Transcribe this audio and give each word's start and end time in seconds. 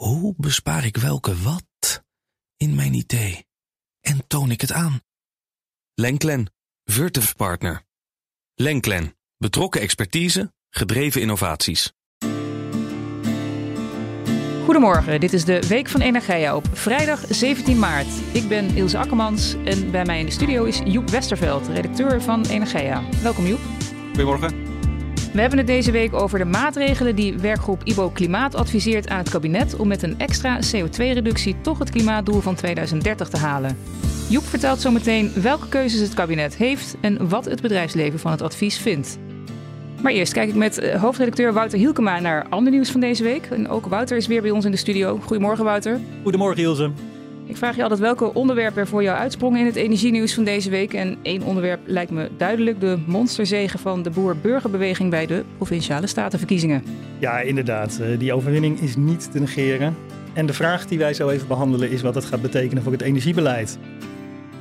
Hoe 0.00 0.34
bespaar 0.36 0.84
ik 0.84 0.96
welke 0.96 1.36
wat 1.36 2.02
in 2.56 2.74
mijn 2.74 2.94
idee 2.94 3.46
en 4.00 4.26
toon 4.26 4.50
ik 4.50 4.60
het 4.60 4.72
aan? 4.72 5.00
Lenklen, 5.94 6.52
Virtuf 6.84 7.36
Partner. 7.36 7.82
Lenklen, 8.54 9.16
betrokken 9.36 9.80
expertise, 9.80 10.52
gedreven 10.70 11.20
innovaties. 11.20 11.92
Goedemorgen, 14.64 15.20
dit 15.20 15.32
is 15.32 15.44
de 15.44 15.66
Week 15.68 15.88
van 15.88 16.00
Energia 16.00 16.56
op 16.56 16.66
vrijdag 16.72 17.24
17 17.28 17.78
maart. 17.78 18.34
Ik 18.34 18.48
ben 18.48 18.76
Ilse 18.76 18.98
Akkermans 18.98 19.54
en 19.64 19.90
bij 19.90 20.04
mij 20.04 20.18
in 20.18 20.26
de 20.26 20.32
studio 20.32 20.64
is 20.64 20.80
Joep 20.84 21.10
Westerveld, 21.10 21.68
redacteur 21.68 22.22
van 22.22 22.46
Energia. 22.46 23.02
Welkom 23.22 23.46
Joep. 23.46 23.60
Goedemorgen. 24.08 24.69
We 25.32 25.40
hebben 25.40 25.58
het 25.58 25.66
deze 25.66 25.90
week 25.90 26.14
over 26.14 26.38
de 26.38 26.44
maatregelen 26.44 27.16
die 27.16 27.38
werkgroep 27.38 27.84
IBO 27.84 28.10
Klimaat 28.10 28.54
adviseert 28.54 29.08
aan 29.08 29.18
het 29.18 29.30
kabinet 29.30 29.76
om 29.76 29.88
met 29.88 30.02
een 30.02 30.18
extra 30.18 30.58
CO2-reductie 30.58 31.56
toch 31.60 31.78
het 31.78 31.90
klimaatdoel 31.90 32.40
van 32.40 32.54
2030 32.54 33.28
te 33.28 33.36
halen. 33.36 33.76
Joep 34.28 34.44
vertelt 34.44 34.80
zometeen 34.80 35.32
welke 35.34 35.68
keuzes 35.68 36.00
het 36.00 36.14
kabinet 36.14 36.56
heeft 36.56 36.96
en 37.00 37.28
wat 37.28 37.44
het 37.44 37.62
bedrijfsleven 37.62 38.18
van 38.18 38.30
het 38.30 38.42
advies 38.42 38.78
vindt. 38.78 39.18
Maar 40.02 40.12
eerst 40.12 40.32
kijk 40.32 40.48
ik 40.48 40.54
met 40.54 40.78
eh, 40.78 41.00
hoofdredacteur 41.00 41.52
Wouter 41.52 41.78
Hielkema 41.78 42.20
naar 42.20 42.46
ander 42.48 42.72
nieuws 42.72 42.90
van 42.90 43.00
deze 43.00 43.22
week. 43.22 43.46
En 43.46 43.68
ook 43.68 43.86
Wouter 43.86 44.16
is 44.16 44.26
weer 44.26 44.42
bij 44.42 44.50
ons 44.50 44.64
in 44.64 44.70
de 44.70 44.76
studio. 44.76 45.18
Goedemorgen 45.22 45.64
Wouter. 45.64 46.00
Goedemorgen 46.22 46.62
Ilse. 46.62 46.90
Ik 47.50 47.56
vraag 47.56 47.76
je 47.76 47.82
altijd 47.82 48.00
welke 48.00 48.34
onderwerpen 48.34 48.80
er 48.80 48.88
voor 48.88 49.02
jou 49.02 49.18
uitsprongen 49.18 49.60
in 49.60 49.66
het 49.66 49.76
energienieuws 49.76 50.34
van 50.34 50.44
deze 50.44 50.70
week. 50.70 50.94
En 50.94 51.18
één 51.22 51.42
onderwerp 51.42 51.80
lijkt 51.84 52.10
me 52.10 52.30
duidelijk: 52.36 52.80
de 52.80 52.98
monsterzegen 53.06 53.78
van 53.78 54.02
de 54.02 54.10
boer-burgerbeweging 54.10 55.10
bij 55.10 55.26
de 55.26 55.44
provinciale 55.56 56.06
statenverkiezingen. 56.06 56.84
Ja, 57.18 57.40
inderdaad. 57.40 57.98
Eh, 57.98 58.18
die 58.18 58.32
overwinning 58.32 58.80
is 58.80 58.96
niet 58.96 59.32
te 59.32 59.38
negeren. 59.38 59.96
En 60.32 60.46
de 60.46 60.52
vraag 60.52 60.86
die 60.86 60.98
wij 60.98 61.14
zo 61.14 61.28
even 61.28 61.48
behandelen 61.48 61.90
is 61.90 62.02
wat 62.02 62.14
het 62.14 62.24
gaat 62.24 62.42
betekenen 62.42 62.82
voor 62.82 62.92
het 62.92 63.02
energiebeleid. 63.02 63.78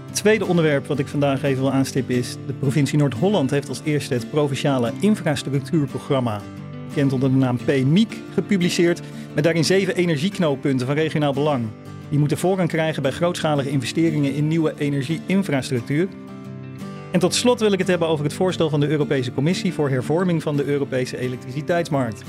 Het 0.05 0.15
tweede 0.15 0.45
onderwerp 0.45 0.87
wat 0.87 0.99
ik 0.99 1.07
vandaag 1.07 1.43
even 1.43 1.63
wil 1.63 1.71
aanstippen 1.71 2.15
is: 2.15 2.37
de 2.45 2.53
provincie 2.53 2.97
Noord-Holland 2.97 3.49
heeft 3.49 3.69
als 3.69 3.81
eerste 3.83 4.13
het 4.13 4.29
provinciale 4.29 4.91
infrastructuurprogramma, 4.99 6.41
bekend 6.87 7.13
onder 7.13 7.31
de 7.31 7.37
naam 7.37 7.57
PMIC, 7.65 8.17
gepubliceerd. 8.33 9.01
Met 9.33 9.43
daarin 9.43 9.65
zeven 9.65 9.95
energieknooppunten 9.95 10.87
van 10.87 10.95
regionaal 10.95 11.33
belang. 11.33 11.65
Die 12.09 12.19
moeten 12.19 12.37
voorrang 12.37 12.69
krijgen 12.69 13.01
bij 13.01 13.11
grootschalige 13.11 13.69
investeringen 13.69 14.33
in 14.33 14.47
nieuwe 14.47 14.73
energieinfrastructuur. 14.77 16.07
En 17.11 17.19
tot 17.19 17.35
slot 17.35 17.59
wil 17.59 17.71
ik 17.71 17.79
het 17.79 17.87
hebben 17.87 18.07
over 18.07 18.23
het 18.23 18.33
voorstel 18.33 18.69
van 18.69 18.79
de 18.79 18.87
Europese 18.87 19.33
Commissie 19.33 19.73
voor 19.73 19.89
hervorming 19.89 20.41
van 20.41 20.57
de 20.57 20.65
Europese 20.65 21.17
elektriciteitsmarkt. 21.17 22.23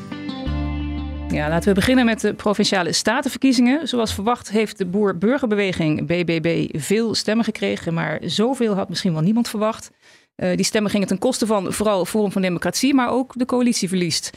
Ja, 1.29 1.49
laten 1.49 1.69
we 1.69 1.75
beginnen 1.75 2.05
met 2.05 2.21
de 2.21 2.35
provinciale 2.35 2.93
statenverkiezingen. 2.93 3.89
Zoals 3.89 4.15
verwacht 4.15 4.51
heeft 4.51 4.79
de 4.79 4.87
boer-burgerbeweging 4.87 6.07
BBB 6.07 6.79
veel 6.79 7.15
stemmen 7.15 7.45
gekregen, 7.45 7.95
maar 7.95 8.19
zoveel 8.25 8.75
had 8.75 8.89
misschien 8.89 9.13
wel 9.13 9.23
niemand 9.23 9.49
verwacht. 9.49 9.91
Uh, 10.37 10.57
die 10.57 10.65
stemmen 10.65 10.91
gingen 10.91 11.07
ten 11.07 11.19
koste 11.19 11.47
van 11.47 11.73
vooral 11.73 12.05
Forum 12.05 12.33
van 12.33 12.43
Democratie, 12.43 12.95
maar 12.95 13.11
ook 13.11 13.33
de 13.37 13.45
coalitie 13.45 13.89
verliest. 13.89 14.31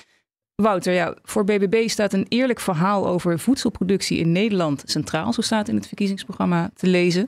Wouter, 0.55 0.93
ja, 0.93 1.15
voor 1.23 1.43
BBB 1.43 1.89
staat 1.89 2.13
een 2.13 2.25
eerlijk 2.29 2.59
verhaal 2.59 3.07
over 3.07 3.39
voedselproductie 3.39 4.17
in 4.17 4.31
Nederland 4.31 4.83
centraal, 4.85 5.33
zo 5.33 5.41
staat 5.41 5.67
in 5.67 5.75
het 5.75 5.87
verkiezingsprogramma 5.87 6.71
te 6.73 6.87
lezen. 6.87 7.27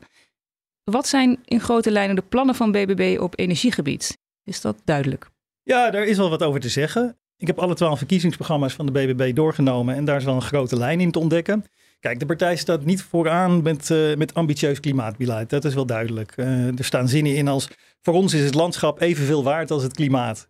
Wat 0.84 1.08
zijn 1.08 1.40
in 1.46 1.60
grote 1.60 1.92
lijnen 1.92 2.16
de 2.16 2.22
plannen 2.22 2.56
van 2.56 2.72
BBB 2.72 3.18
op 3.20 3.40
energiegebied? 3.40 4.18
Is 4.44 4.62
dat 4.62 4.82
duidelijk? 4.84 5.30
Ja, 5.64 5.92
daar 5.92 6.04
is 6.04 6.18
wel 6.18 6.30
wat 6.30 6.44
over 6.44 6.60
te 6.60 6.70
zeggen. 6.70 7.18
Ik 7.38 7.48
heb 7.48 7.60
alle 7.60 7.76
twaalf 7.76 7.98
verkiezingsprogramma's 7.98 8.74
van 8.74 8.86
de 8.86 8.92
BBB 8.92 9.36
doorgenomen 9.36 9.96
en 9.96 10.06
daar 10.06 10.18
is 10.18 10.24
wel 10.24 10.36
een 10.36 10.42
grote 10.42 10.78
lijn 10.78 11.00
in 11.00 11.12
te 11.12 11.20
ontdekken. 11.20 11.66
Kijk, 12.00 12.20
de 12.20 12.26
partij 12.26 12.56
staat 12.56 12.86
niet 12.86 13.02
vooraan 13.02 13.62
met, 13.62 13.90
uh, 13.90 14.16
met 14.16 14.34
ambitieus 14.34 14.80
klimaatbeleid. 14.80 15.50
Dat 15.50 15.66
is 15.66 15.74
wel 15.74 15.86
duidelijk. 15.86 16.34
Uh, 16.38 16.78
er 16.78 16.86
staan 16.86 17.08
zinnen 17.08 17.36
in 17.36 17.48
als: 17.48 17.68
voor 18.02 18.14
ons 18.14 18.34
is 18.34 18.44
het 18.44 18.54
landschap 18.54 19.02
evenveel 19.02 19.44
waard 19.44 19.72
als 19.72 19.84
het 19.84 19.94
klimaat. 19.94 20.48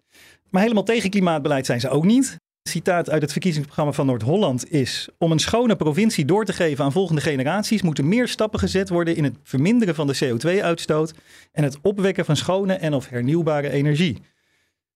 Maar 0.49 0.61
helemaal 0.61 0.83
tegen 0.83 1.09
klimaatbeleid 1.09 1.65
zijn 1.65 1.79
ze 1.79 1.89
ook 1.89 2.05
niet 2.05 2.37
citaat 2.69 3.09
uit 3.09 3.21
het 3.21 3.31
verkiezingsprogramma 3.31 3.91
van 3.91 4.05
Noord-Holland 4.05 4.71
is: 4.71 5.09
Om 5.17 5.31
een 5.31 5.39
schone 5.39 5.75
provincie 5.75 6.25
door 6.25 6.45
te 6.45 6.53
geven 6.53 6.83
aan 6.83 6.91
volgende 6.91 7.21
generaties, 7.21 7.81
moeten 7.81 8.07
meer 8.07 8.27
stappen 8.27 8.59
gezet 8.59 8.89
worden 8.89 9.15
in 9.15 9.23
het 9.23 9.35
verminderen 9.43 9.95
van 9.95 10.07
de 10.07 10.17
CO2-uitstoot 10.25 11.13
en 11.51 11.63
het 11.63 11.77
opwekken 11.81 12.25
van 12.25 12.35
schone 12.35 12.73
en 12.73 12.93
of 12.93 13.09
hernieuwbare 13.09 13.69
energie. 13.69 14.21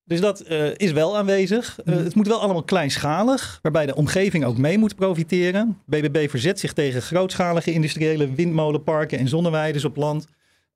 Dus 0.04 0.22
dat 0.22 0.52
uh, 0.52 0.68
is 0.76 0.92
wel 0.92 1.18
aanwezig. 1.18 1.80
Uh, 1.86 1.96
het 1.96 2.16
moet 2.16 2.28
wel 2.28 2.42
allemaal 2.42 2.64
kleinschalig, 2.64 3.60
waarbij 3.62 3.86
de 3.86 3.96
omgeving 3.96 4.46
ook 4.46 4.58
mee 4.58 4.78
moet 4.78 4.96
profiteren. 4.96 5.82
BBB 5.86 6.30
verzet 6.30 6.60
zich 6.60 6.74
tegen 6.74 7.02
grootschalige 7.02 7.72
industriële 7.72 8.34
windmolenparken 8.34 9.18
en 9.18 9.28
zonneweiden 9.28 9.86
op 9.86 9.96
land. 9.96 10.28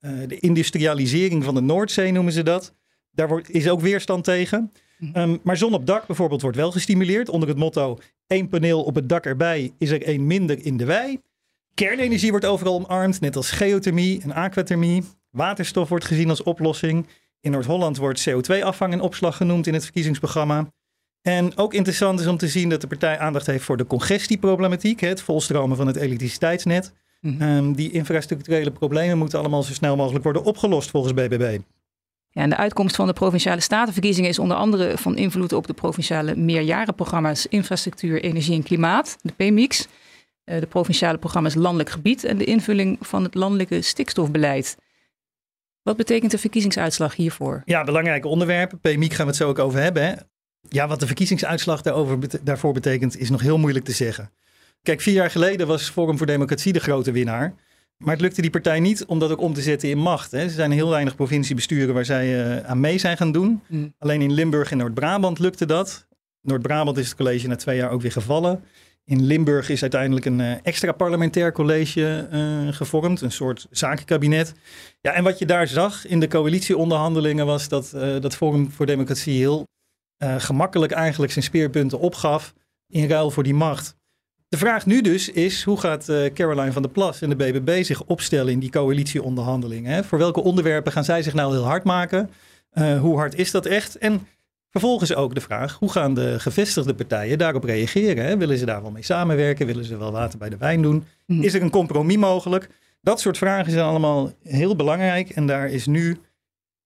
Uh, 0.01 0.11
de 0.27 0.39
industrialisering 0.39 1.43
van 1.43 1.55
de 1.55 1.61
Noordzee 1.61 2.11
noemen 2.11 2.33
ze 2.33 2.43
dat. 2.43 2.73
Daar 3.13 3.27
wordt, 3.27 3.49
is 3.49 3.69
ook 3.69 3.81
weerstand 3.81 4.23
tegen. 4.23 4.71
Um, 5.13 5.39
maar 5.43 5.57
zon 5.57 5.73
op 5.73 5.85
dak 5.85 6.07
bijvoorbeeld 6.07 6.41
wordt 6.41 6.57
wel 6.57 6.71
gestimuleerd 6.71 7.29
onder 7.29 7.49
het 7.49 7.57
motto 7.57 7.97
één 8.27 8.49
paneel 8.49 8.83
op 8.83 8.95
het 8.95 9.09
dak 9.09 9.25
erbij 9.25 9.71
is 9.77 9.89
er 9.89 10.03
één 10.03 10.27
minder 10.27 10.65
in 10.65 10.77
de 10.77 10.85
wei. 10.85 11.19
Kernenergie 11.73 12.29
wordt 12.29 12.45
overal 12.45 12.73
omarmd, 12.73 13.21
net 13.21 13.35
als 13.35 13.51
geothermie 13.51 14.21
en 14.21 14.33
aquathermie. 14.33 15.03
Waterstof 15.29 15.89
wordt 15.89 16.05
gezien 16.05 16.29
als 16.29 16.43
oplossing. 16.43 17.07
In 17.41 17.51
Noord-Holland 17.51 17.97
wordt 17.97 18.29
CO2-afvang 18.29 18.93
en 18.93 19.01
opslag 19.01 19.37
genoemd 19.37 19.67
in 19.67 19.73
het 19.73 19.83
verkiezingsprogramma. 19.83 20.71
En 21.21 21.57
ook 21.57 21.73
interessant 21.73 22.19
is 22.19 22.27
om 22.27 22.37
te 22.37 22.47
zien 22.47 22.69
dat 22.69 22.81
de 22.81 22.87
partij 22.87 23.19
aandacht 23.19 23.45
heeft 23.45 23.63
voor 23.63 23.77
de 23.77 23.85
congestieproblematiek, 23.85 24.99
het 24.99 25.21
volstromen 25.21 25.77
van 25.77 25.87
het 25.87 25.95
elektriciteitsnet. 25.95 26.93
Mm 27.19 27.41
um, 27.41 27.73
die 27.73 27.91
infrastructurele 27.91 28.71
problemen 28.71 29.17
moeten 29.17 29.39
allemaal 29.39 29.63
zo 29.63 29.73
snel 29.73 29.95
mogelijk 29.95 30.23
worden 30.23 30.43
opgelost 30.43 30.89
volgens 30.89 31.13
BBB. 31.13 31.59
Ja, 32.33 32.41
en 32.41 32.49
de 32.49 32.57
uitkomst 32.57 32.95
van 32.95 33.07
de 33.07 33.13
provinciale 33.13 33.61
statenverkiezingen 33.61 34.29
is 34.29 34.39
onder 34.39 34.57
andere 34.57 34.97
van 34.97 35.17
invloed 35.17 35.53
op 35.53 35.67
de 35.67 35.73
provinciale 35.73 36.35
meerjarenprogramma's 36.35 37.45
Infrastructuur, 37.45 38.21
Energie 38.23 38.55
en 38.55 38.63
Klimaat, 38.63 39.17
de 39.21 39.33
PMIX, 39.35 39.87
eh, 40.43 40.59
de 40.59 40.65
provinciale 40.65 41.17
programma's 41.17 41.55
Landelijk 41.55 41.89
Gebied 41.89 42.23
en 42.23 42.37
de 42.37 42.43
invulling 42.43 42.97
van 43.01 43.23
het 43.23 43.35
landelijke 43.35 43.81
stikstofbeleid. 43.81 44.77
Wat 45.81 45.97
betekent 45.97 46.31
de 46.31 46.37
verkiezingsuitslag 46.37 47.15
hiervoor? 47.15 47.61
Ja, 47.65 47.83
belangrijke 47.83 48.27
onderwerpen. 48.27 48.79
PMIC 48.79 49.13
gaan 49.13 49.25
we 49.25 49.31
het 49.31 49.41
zo 49.41 49.49
ook 49.49 49.59
over 49.59 49.79
hebben. 49.79 50.03
Hè? 50.03 50.13
Ja, 50.69 50.87
wat 50.87 50.99
de 50.99 51.05
verkiezingsuitslag 51.05 51.81
daarover, 51.81 52.43
daarvoor 52.43 52.73
betekent, 52.73 53.17
is 53.17 53.29
nog 53.29 53.41
heel 53.41 53.57
moeilijk 53.57 53.85
te 53.85 53.91
zeggen. 53.91 54.31
Kijk, 54.81 55.01
vier 55.01 55.13
jaar 55.13 55.31
geleden 55.31 55.67
was 55.67 55.89
Forum 55.89 56.17
voor 56.17 56.27
Democratie 56.27 56.73
de 56.73 56.79
grote 56.79 57.11
winnaar. 57.11 57.55
Maar 58.03 58.13
het 58.13 58.21
lukte 58.21 58.41
die 58.41 58.49
partij 58.49 58.79
niet 58.79 59.05
om 59.05 59.19
dat 59.19 59.31
ook 59.31 59.41
om 59.41 59.53
te 59.53 59.61
zetten 59.61 59.89
in 59.89 59.97
macht. 59.97 60.31
Hè. 60.31 60.39
Er 60.39 60.49
zijn 60.49 60.71
heel 60.71 60.89
weinig 60.89 61.15
provinciebesturen 61.15 61.93
waar 61.93 62.05
zij 62.05 62.57
uh, 62.57 62.69
aan 62.69 62.79
mee 62.79 62.97
zijn 62.97 63.17
gaan 63.17 63.31
doen. 63.31 63.61
Mm. 63.67 63.93
Alleen 63.99 64.21
in 64.21 64.33
Limburg 64.33 64.71
en 64.71 64.77
Noord-Brabant 64.77 65.39
lukte 65.39 65.65
dat. 65.65 66.07
Noord-Brabant 66.41 66.97
is 66.97 67.07
het 67.07 67.15
college 67.15 67.47
na 67.47 67.55
twee 67.55 67.77
jaar 67.77 67.91
ook 67.91 68.01
weer 68.01 68.11
gevallen. 68.11 68.63
In 69.05 69.23
Limburg 69.23 69.69
is 69.69 69.81
uiteindelijk 69.81 70.25
een 70.25 70.39
uh, 70.39 70.55
extra 70.63 70.91
parlementair 70.91 71.51
college 71.51 72.27
uh, 72.31 72.73
gevormd, 72.73 73.21
een 73.21 73.31
soort 73.31 73.67
zakenkabinet. 73.71 74.53
Ja, 75.01 75.11
en 75.11 75.23
wat 75.23 75.39
je 75.39 75.45
daar 75.45 75.67
zag 75.67 76.07
in 76.07 76.19
de 76.19 76.27
coalitieonderhandelingen 76.27 77.45
was 77.45 77.67
dat 77.67 77.89
dat 78.21 78.35
Forum 78.35 78.71
voor 78.71 78.85
Democratie 78.85 79.37
heel 79.37 79.67
gemakkelijk 80.37 80.91
eigenlijk 80.91 81.31
zijn 81.31 81.45
speerpunten 81.45 81.99
opgaf 81.99 82.53
in 82.87 83.09
ruil 83.09 83.31
voor 83.31 83.43
die 83.43 83.53
macht. 83.53 83.95
De 84.53 84.59
vraag 84.59 84.85
nu 84.85 85.01
dus 85.01 85.29
is, 85.29 85.63
hoe 85.63 85.79
gaat 85.79 86.09
uh, 86.09 86.25
Caroline 86.33 86.71
van 86.71 86.81
der 86.81 86.91
Plas 86.91 87.21
en 87.21 87.29
de 87.29 87.35
BBB 87.35 87.83
zich 87.83 88.03
opstellen 88.03 88.51
in 88.51 88.59
die 88.59 88.69
coalitieonderhandelingen? 88.69 90.05
Voor 90.05 90.17
welke 90.17 90.41
onderwerpen 90.43 90.91
gaan 90.91 91.03
zij 91.03 91.21
zich 91.23 91.33
nou 91.33 91.53
heel 91.53 91.63
hard 91.63 91.83
maken? 91.83 92.29
Uh, 92.73 92.99
hoe 92.99 93.17
hard 93.17 93.35
is 93.35 93.51
dat 93.51 93.65
echt? 93.65 93.97
En 93.97 94.27
vervolgens 94.69 95.15
ook 95.15 95.35
de 95.35 95.41
vraag, 95.41 95.75
hoe 95.79 95.91
gaan 95.91 96.13
de 96.13 96.39
gevestigde 96.39 96.93
partijen 96.93 97.37
daarop 97.37 97.63
reageren? 97.63 98.25
Hè? 98.25 98.37
Willen 98.37 98.57
ze 98.57 98.65
daar 98.65 98.81
wel 98.81 98.91
mee 98.91 99.03
samenwerken? 99.03 99.65
Willen 99.65 99.85
ze 99.85 99.97
wel 99.97 100.11
water 100.11 100.39
bij 100.39 100.49
de 100.49 100.57
wijn 100.57 100.81
doen? 100.81 101.05
Mhm. 101.25 101.41
Is 101.41 101.53
er 101.53 101.61
een 101.61 101.69
compromis 101.69 102.17
mogelijk? 102.17 102.69
Dat 103.01 103.19
soort 103.19 103.37
vragen 103.37 103.71
zijn 103.71 103.85
allemaal 103.85 104.31
heel 104.43 104.75
belangrijk 104.75 105.29
en 105.29 105.47
daar 105.47 105.69
is 105.69 105.85
nu 105.85 106.17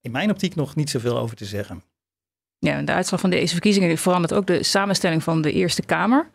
in 0.00 0.10
mijn 0.10 0.30
optiek 0.30 0.54
nog 0.54 0.76
niet 0.76 0.90
zoveel 0.90 1.18
over 1.18 1.36
te 1.36 1.44
zeggen. 1.44 1.82
Ja, 2.58 2.82
de 2.82 2.92
uitslag 2.92 3.20
van 3.20 3.30
deze 3.30 3.52
verkiezingen 3.52 3.98
verandert 3.98 4.34
ook 4.34 4.46
de 4.46 4.62
samenstelling 4.62 5.22
van 5.22 5.42
de 5.42 5.52
Eerste 5.52 5.82
Kamer. 5.82 6.30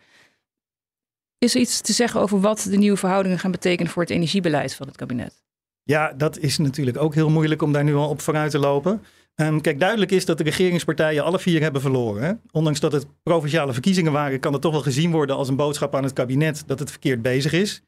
Is 1.44 1.54
er 1.54 1.60
iets 1.60 1.80
te 1.80 1.92
zeggen 1.92 2.20
over 2.20 2.40
wat 2.40 2.66
de 2.70 2.76
nieuwe 2.76 2.96
verhoudingen 2.96 3.38
gaan 3.38 3.50
betekenen 3.50 3.92
voor 3.92 4.02
het 4.02 4.10
energiebeleid 4.10 4.74
van 4.74 4.86
het 4.86 4.96
kabinet? 4.96 5.42
Ja, 5.82 6.12
dat 6.12 6.38
is 6.38 6.58
natuurlijk 6.58 6.96
ook 6.96 7.14
heel 7.14 7.30
moeilijk 7.30 7.62
om 7.62 7.72
daar 7.72 7.84
nu 7.84 7.94
al 7.94 8.08
op 8.08 8.20
vooruit 8.20 8.50
te 8.50 8.58
lopen. 8.58 9.02
Um, 9.36 9.60
kijk, 9.60 9.80
duidelijk 9.80 10.10
is 10.10 10.24
dat 10.24 10.38
de 10.38 10.44
regeringspartijen 10.44 11.24
alle 11.24 11.38
vier 11.38 11.60
hebben 11.60 11.80
verloren. 11.80 12.22
Hè? 12.22 12.32
Ondanks 12.50 12.80
dat 12.80 12.92
het 12.92 13.06
provinciale 13.22 13.72
verkiezingen 13.72 14.12
waren, 14.12 14.40
kan 14.40 14.52
het 14.52 14.62
toch 14.62 14.72
wel 14.72 14.82
gezien 14.82 15.10
worden 15.10 15.36
als 15.36 15.48
een 15.48 15.56
boodschap 15.56 15.94
aan 15.94 16.02
het 16.02 16.12
kabinet 16.12 16.62
dat 16.66 16.78
het 16.78 16.90
verkeerd 16.90 17.22
bezig 17.22 17.52
is. 17.52 17.82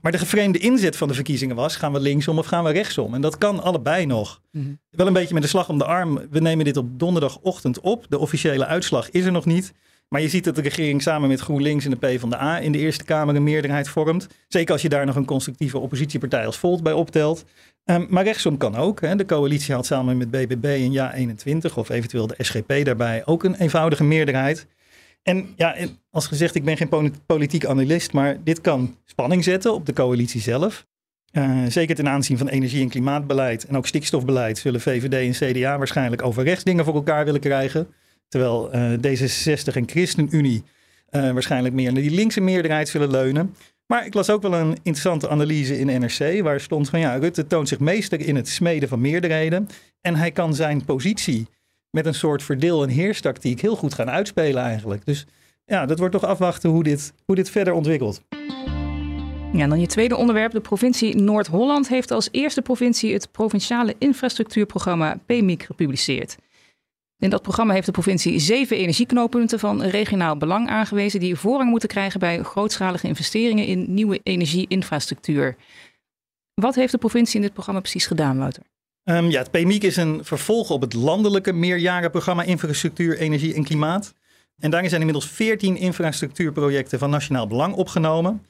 Maar 0.00 0.12
de 0.12 0.18
geframeerde 0.18 0.58
inzet 0.58 0.96
van 0.96 1.08
de 1.08 1.14
verkiezingen 1.14 1.56
was: 1.56 1.76
gaan 1.76 1.92
we 1.92 2.00
linksom 2.00 2.38
of 2.38 2.46
gaan 2.46 2.64
we 2.64 2.70
rechtsom? 2.70 3.14
En 3.14 3.20
dat 3.20 3.38
kan 3.38 3.62
allebei 3.62 4.06
nog. 4.06 4.40
Mhm. 4.50 4.74
Wel 4.90 5.06
een 5.06 5.12
beetje 5.12 5.34
met 5.34 5.42
de 5.42 5.48
slag 5.48 5.68
om 5.68 5.78
de 5.78 5.84
arm. 5.84 6.20
We 6.30 6.40
nemen 6.40 6.64
dit 6.64 6.76
op 6.76 6.98
donderdagochtend 6.98 7.80
op. 7.80 8.06
De 8.08 8.18
officiële 8.18 8.66
uitslag 8.66 9.10
is 9.10 9.24
er 9.24 9.32
nog 9.32 9.44
niet. 9.44 9.72
Maar 10.12 10.20
je 10.20 10.28
ziet 10.28 10.44
dat 10.44 10.54
de 10.54 10.62
regering 10.62 11.02
samen 11.02 11.28
met 11.28 11.40
GroenLinks 11.40 11.84
en 11.84 11.90
de 11.90 11.96
PvdA 11.96 12.58
in 12.58 12.72
de 12.72 12.78
Eerste 12.78 13.04
Kamer 13.04 13.36
een 13.36 13.42
meerderheid 13.42 13.88
vormt. 13.88 14.26
Zeker 14.48 14.72
als 14.72 14.82
je 14.82 14.88
daar 14.88 15.06
nog 15.06 15.16
een 15.16 15.24
constructieve 15.24 15.78
oppositiepartij 15.78 16.46
als 16.46 16.56
Volt 16.56 16.82
bij 16.82 16.92
optelt. 16.92 17.44
Um, 17.84 18.06
maar 18.10 18.24
rechtsom 18.24 18.56
kan 18.56 18.76
ook. 18.76 19.00
Hè. 19.00 19.16
De 19.16 19.24
coalitie 19.24 19.74
had 19.74 19.86
samen 19.86 20.16
met 20.16 20.30
BBB 20.30 20.64
en 20.64 20.92
Ja21 20.92 21.74
of 21.74 21.88
eventueel 21.88 22.26
de 22.26 22.34
SGP 22.38 22.84
daarbij 22.84 23.22
ook 23.24 23.44
een 23.44 23.54
eenvoudige 23.54 24.04
meerderheid. 24.04 24.66
En 25.22 25.48
ja, 25.56 25.76
als 26.10 26.26
gezegd, 26.26 26.54
ik 26.54 26.64
ben 26.64 26.76
geen 26.76 27.14
politiek 27.26 27.66
analist, 27.66 28.12
maar 28.12 28.36
dit 28.44 28.60
kan 28.60 28.96
spanning 29.04 29.44
zetten 29.44 29.74
op 29.74 29.86
de 29.86 29.92
coalitie 29.92 30.40
zelf. 30.40 30.86
Uh, 31.32 31.58
zeker 31.68 31.94
ten 31.94 32.08
aanzien 32.08 32.38
van 32.38 32.48
energie- 32.48 32.82
en 32.82 32.88
klimaatbeleid 32.88 33.64
en 33.64 33.76
ook 33.76 33.86
stikstofbeleid 33.86 34.58
zullen 34.58 34.80
VVD 34.80 35.42
en 35.42 35.52
CDA 35.52 35.78
waarschijnlijk 35.78 36.22
over 36.22 36.44
rechts 36.44 36.64
dingen 36.64 36.84
voor 36.84 36.94
elkaar 36.94 37.24
willen 37.24 37.40
krijgen. 37.40 37.88
Terwijl 38.32 38.74
uh, 38.74 38.92
D66 38.92 39.74
en 39.74 39.88
ChristenUnie 39.88 40.62
uh, 41.10 41.30
waarschijnlijk 41.32 41.74
meer 41.74 41.92
naar 41.92 42.02
die 42.02 42.10
linkse 42.10 42.40
meerderheid 42.40 42.88
zullen 42.88 43.10
leunen. 43.10 43.54
Maar 43.86 44.06
ik 44.06 44.14
las 44.14 44.30
ook 44.30 44.42
wel 44.42 44.54
een 44.54 44.76
interessante 44.82 45.28
analyse 45.28 45.78
in 45.78 46.00
NRC, 46.00 46.42
waar 46.42 46.60
stond 46.60 46.88
van 46.88 47.00
ja, 47.00 47.14
Rutte 47.14 47.46
toont 47.46 47.68
zich 47.68 47.78
meester 47.78 48.20
in 48.20 48.36
het 48.36 48.48
smeden 48.48 48.88
van 48.88 49.00
meerderheden. 49.00 49.68
En 50.00 50.14
hij 50.14 50.30
kan 50.30 50.54
zijn 50.54 50.84
positie 50.84 51.46
met 51.90 52.06
een 52.06 52.14
soort 52.14 52.42
verdeel- 52.42 52.82
en 52.82 52.88
heerstactiek 52.88 53.60
heel 53.60 53.76
goed 53.76 53.94
gaan 53.94 54.10
uitspelen 54.10 54.62
eigenlijk. 54.62 55.04
Dus 55.04 55.26
ja, 55.64 55.86
dat 55.86 55.98
wordt 55.98 56.14
toch 56.14 56.24
afwachten 56.24 56.70
hoe 56.70 56.82
dit, 56.82 57.12
hoe 57.24 57.36
dit 57.36 57.50
verder 57.50 57.72
ontwikkelt. 57.72 58.22
Ja, 59.52 59.66
dan 59.66 59.80
je 59.80 59.86
tweede 59.86 60.16
onderwerp. 60.16 60.52
De 60.52 60.60
provincie 60.60 61.16
Noord-Holland 61.16 61.88
heeft 61.88 62.10
als 62.10 62.28
eerste 62.30 62.62
provincie 62.62 63.12
het 63.12 63.28
provinciale 63.32 63.94
infrastructuurprogramma 63.98 65.18
PMIC 65.26 65.62
gepubliceerd. 65.62 66.36
In 67.22 67.30
dat 67.30 67.42
programma 67.42 67.72
heeft 67.72 67.86
de 67.86 67.92
provincie 67.92 68.38
zeven 68.38 68.76
energieknooppunten 68.76 69.58
van 69.58 69.82
regionaal 69.82 70.36
belang 70.36 70.68
aangewezen 70.68 71.20
die 71.20 71.36
voorrang 71.36 71.70
moeten 71.70 71.88
krijgen 71.88 72.20
bij 72.20 72.42
grootschalige 72.42 73.06
investeringen 73.06 73.66
in 73.66 73.94
nieuwe 73.94 74.20
energieinfrastructuur. 74.22 75.56
Wat 76.54 76.74
heeft 76.74 76.92
de 76.92 76.98
provincie 76.98 77.36
in 77.36 77.42
dit 77.42 77.52
programma 77.52 77.80
precies 77.80 78.06
gedaan, 78.06 78.38
Wouter? 78.38 78.62
Um, 79.04 79.30
ja, 79.30 79.38
het 79.38 79.50
PMIC 79.50 79.82
is 79.82 79.96
een 79.96 80.24
vervolg 80.24 80.70
op 80.70 80.80
het 80.80 80.92
landelijke 80.92 81.52
meerjarenprogramma 81.52 82.42
Infrastructuur, 82.42 83.18
Energie 83.18 83.54
en 83.54 83.64
Klimaat. 83.64 84.14
En 84.58 84.70
daarin 84.70 84.88
zijn 84.88 85.00
inmiddels 85.00 85.30
14 85.30 85.76
infrastructuurprojecten 85.76 86.98
van 86.98 87.10
nationaal 87.10 87.46
belang 87.46 87.74
opgenomen. 87.74 88.46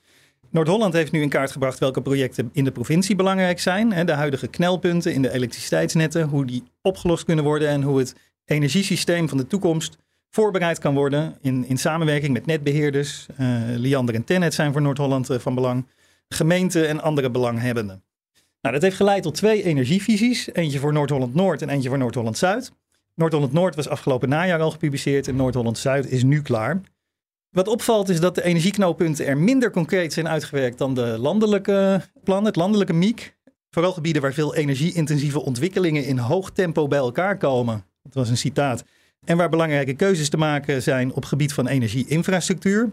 Noord-Holland 0.51 0.93
heeft 0.93 1.13
nu 1.13 1.23
in 1.23 1.29
kaart 1.29 1.51
gebracht 1.51 1.79
welke 1.79 2.03
projecten 2.03 2.51
in 2.53 2.65
de 2.65 2.73
provincie 2.73 3.17
belangrijk 3.17 3.61
zijn. 3.61 4.07
De 4.07 4.13
huidige 4.13 4.49
knelpunten 4.49 5.15
in 5.15 5.23
de 5.23 5.33
elektriciteitsnetten, 5.33 6.29
hoe 6.29 6.45
die 6.45 6.63
opgelost 6.83 7.25
kunnen 7.25 7.45
worden 7.45 7.69
en 7.69 7.83
hoe 7.83 7.99
het 7.99 8.15
energiesysteem 8.53 9.29
van 9.29 9.39
de 9.39 9.47
toekomst 9.47 9.99
voorbereid 10.31 10.79
kan 10.79 10.95
worden 10.95 11.37
in, 11.41 11.65
in 11.69 11.79
samenwerking 11.79 12.33
met 12.33 12.47
netbeheerders. 12.47 13.27
Uh, 13.41 13.61
Liander 13.77 14.15
en 14.15 14.25
Tennet 14.25 14.55
zijn 14.55 14.73
voor 14.73 14.83
Noord-Holland 14.83 15.31
uh, 15.31 15.39
van 15.39 15.55
belang. 15.55 15.87
Gemeenten 16.29 16.89
en 16.89 17.03
andere 17.03 17.31
belanghebbenden. 17.31 18.03
Nou, 18.61 18.75
dat 18.75 18.83
heeft 18.83 18.97
geleid 18.97 19.23
tot 19.23 19.35
twee 19.35 19.63
energievisies. 19.63 20.49
Eentje 20.53 20.79
voor 20.79 20.93
Noord-Holland-Noord 20.93 21.63
en 21.63 21.69
eentje 21.69 21.89
voor 21.89 21.99
Noord-Holland-Zuid. 21.99 22.73
Noord-Holland-Noord 23.15 23.75
was 23.75 23.89
afgelopen 23.89 24.29
najaar 24.29 24.61
al 24.61 24.71
gepubliceerd 24.71 25.29
en 25.29 25.37
Noord-Holland-Zuid 25.37 26.11
is 26.11 26.23
nu 26.23 26.43
klaar. 26.43 26.81
Wat 27.51 27.69
opvalt 27.69 28.09
is 28.09 28.21
dat 28.21 28.35
de 28.35 28.43
energieknooppunten 28.43 29.27
er 29.27 29.39
minder 29.39 29.71
concreet 29.71 30.13
zijn 30.13 30.29
uitgewerkt 30.29 30.79
dan 30.79 30.95
de 30.95 31.19
landelijke 31.19 32.01
plan, 32.25 32.45
het 32.45 32.57
landelijke 32.57 32.93
MIEK. 32.93 33.37
Vooral 33.71 33.93
gebieden 33.93 34.23
waar 34.23 34.33
veel 34.33 34.55
energie-intensieve 34.55 35.43
ontwikkelingen 35.43 36.05
in 36.05 36.19
hoog 36.19 36.51
tempo 36.51 36.89
bij 36.89 36.99
elkaar 36.99 37.39
komen. 37.39 37.85
Dat 38.03 38.15
was 38.15 38.29
een 38.29 38.37
citaat. 38.37 38.85
En 39.25 39.37
waar 39.37 39.49
belangrijke 39.49 39.95
keuzes 39.95 40.29
te 40.29 40.37
maken 40.37 40.83
zijn 40.83 41.13
op 41.13 41.25
gebied 41.25 41.53
van 41.53 41.67
energieinfrastructuur. 41.67 42.93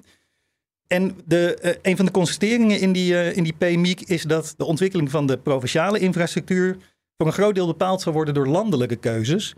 En 0.88 1.18
de, 1.26 1.60
uh, 1.62 1.72
een 1.82 1.96
van 1.96 2.06
de 2.06 2.12
constateringen 2.12 2.80
in 2.80 2.92
die, 2.92 3.12
uh, 3.12 3.36
in 3.36 3.44
die 3.44 3.54
PMIEK 3.54 4.02
is 4.02 4.24
dat 4.24 4.54
de 4.58 4.66
ontwikkeling 4.66 5.12
van 5.12 5.28
de 5.28 5.38
provinciale 5.38 6.00
infrastructuur 6.00 6.78
voor 7.18 7.28
een 7.28 7.34
groot 7.34 7.56
deel 7.56 7.68
bepaald 7.68 8.02
zal 8.02 8.14
worden 8.14 8.34
door 8.34 8.48
landelijke 8.48 8.96
keuzes. 8.96 9.56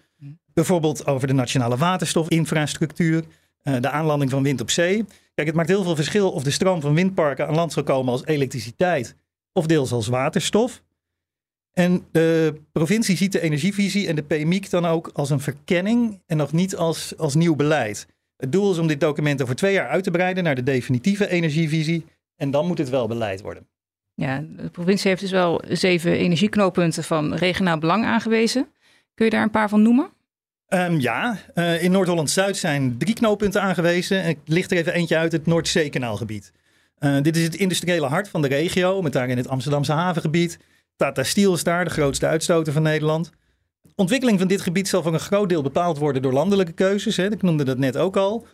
Bijvoorbeeld 0.53 1.06
over 1.06 1.27
de 1.27 1.33
nationale 1.33 1.77
waterstofinfrastructuur, 1.77 3.24
uh, 3.63 3.75
de 3.80 3.89
aanlanding 3.89 4.31
van 4.31 4.44
wind 4.44 4.62
op 4.62 4.69
zee. 4.69 5.06
Kijk, 5.33 5.48
het 5.48 5.56
maakt 5.56 5.69
heel 5.69 5.83
veel 5.83 5.95
verschil 5.95 6.31
of 6.31 6.44
de 6.44 6.51
stroom 6.51 6.81
van 6.81 6.94
windparken 6.94 7.48
aan 7.48 7.56
land 7.56 7.74
zal 7.74 7.83
komen 7.83 8.12
als 8.12 8.25
elektriciteit 8.25 9.15
of 9.53 9.65
deels 9.65 9.92
als 9.92 10.07
waterstof. 10.07 10.81
En 11.73 12.06
de 12.12 12.56
provincie 12.71 13.18
ziet 13.18 13.31
de 13.31 13.41
energievisie 13.41 14.07
en 14.07 14.15
de 14.15 14.23
PMIEK 14.23 14.69
dan 14.69 14.85
ook 14.85 15.09
als 15.13 15.29
een 15.29 15.39
verkenning 15.39 16.21
en 16.25 16.38
nog 16.38 16.51
niet 16.51 16.75
als, 16.75 17.18
als 17.18 17.35
nieuw 17.35 17.56
beleid. 17.56 18.07
Het 18.38 18.51
doel 18.51 18.71
is 18.71 18.77
om 18.77 18.88
dit 18.88 19.00
document 19.00 19.41
over 19.41 19.56
twee 19.56 19.73
jaar 19.73 19.88
uit 19.88 20.03
te 20.03 20.12
breiden 20.12 20.44
naar 20.44 20.56
de 20.56 20.63
definitieve 20.63 21.29
energievisie. 21.29 22.06
En 22.35 22.51
dan 22.51 22.68
moet 22.68 22.77
het 22.77 22.89
wel 22.89 23.07
beleid 23.07 23.41
worden. 23.41 23.68
Ja, 24.13 24.44
de 24.57 24.69
provincie 24.69 25.09
heeft 25.09 25.21
dus 25.21 25.31
wel 25.31 25.62
zeven 25.68 26.12
energieknooppunten 26.12 27.03
van 27.03 27.33
regionaal 27.33 27.77
belang 27.77 28.06
aangewezen. 28.06 28.67
Kun 29.13 29.25
je 29.25 29.31
daar 29.31 29.44
een 29.44 29.50
paar 29.50 29.69
van 29.69 29.81
noemen? 29.81 30.09
Um, 30.67 31.00
ja, 31.00 31.38
uh, 31.56 31.83
in 31.83 31.91
Noord-Holland-Zuid 31.91 32.57
zijn 32.57 32.97
drie 32.97 33.13
knooppunten 33.13 33.62
aangewezen. 33.62 34.25
Ik 34.25 34.38
licht 34.45 34.71
er 34.71 34.77
even 34.77 34.94
eentje 34.94 35.17
uit, 35.17 35.31
het 35.31 35.45
Noordzeekanaalgebied. 35.45 36.51
Uh, 37.00 37.21
dit 37.21 37.38
is 37.38 37.44
het 37.44 37.56
industriële 37.56 38.07
hart 38.07 38.29
van 38.29 38.41
de 38.41 38.47
regio, 38.47 39.01
met 39.01 39.13
daarin 39.13 39.38
het 39.38 39.47
Amsterdamse 39.47 39.91
havengebied. 39.91 40.59
Tata 40.95 41.23
Steel 41.23 41.53
is 41.53 41.63
daar, 41.63 41.83
de 41.83 41.89
grootste 41.89 42.27
uitstoter 42.27 42.73
van 42.73 42.81
Nederland. 42.81 43.31
Ontwikkeling 43.95 44.39
van 44.39 44.47
dit 44.47 44.61
gebied 44.61 44.88
zal 44.88 45.03
voor 45.03 45.13
een 45.13 45.19
groot 45.19 45.49
deel 45.49 45.61
bepaald 45.61 45.97
worden 45.97 46.21
door 46.21 46.33
landelijke 46.33 46.71
keuzes. 46.71 47.17
Hè. 47.17 47.31
Ik 47.31 47.41
noemde 47.41 47.63
dat 47.63 47.77
net 47.77 47.97
ook 47.97 48.17
al. 48.17 48.47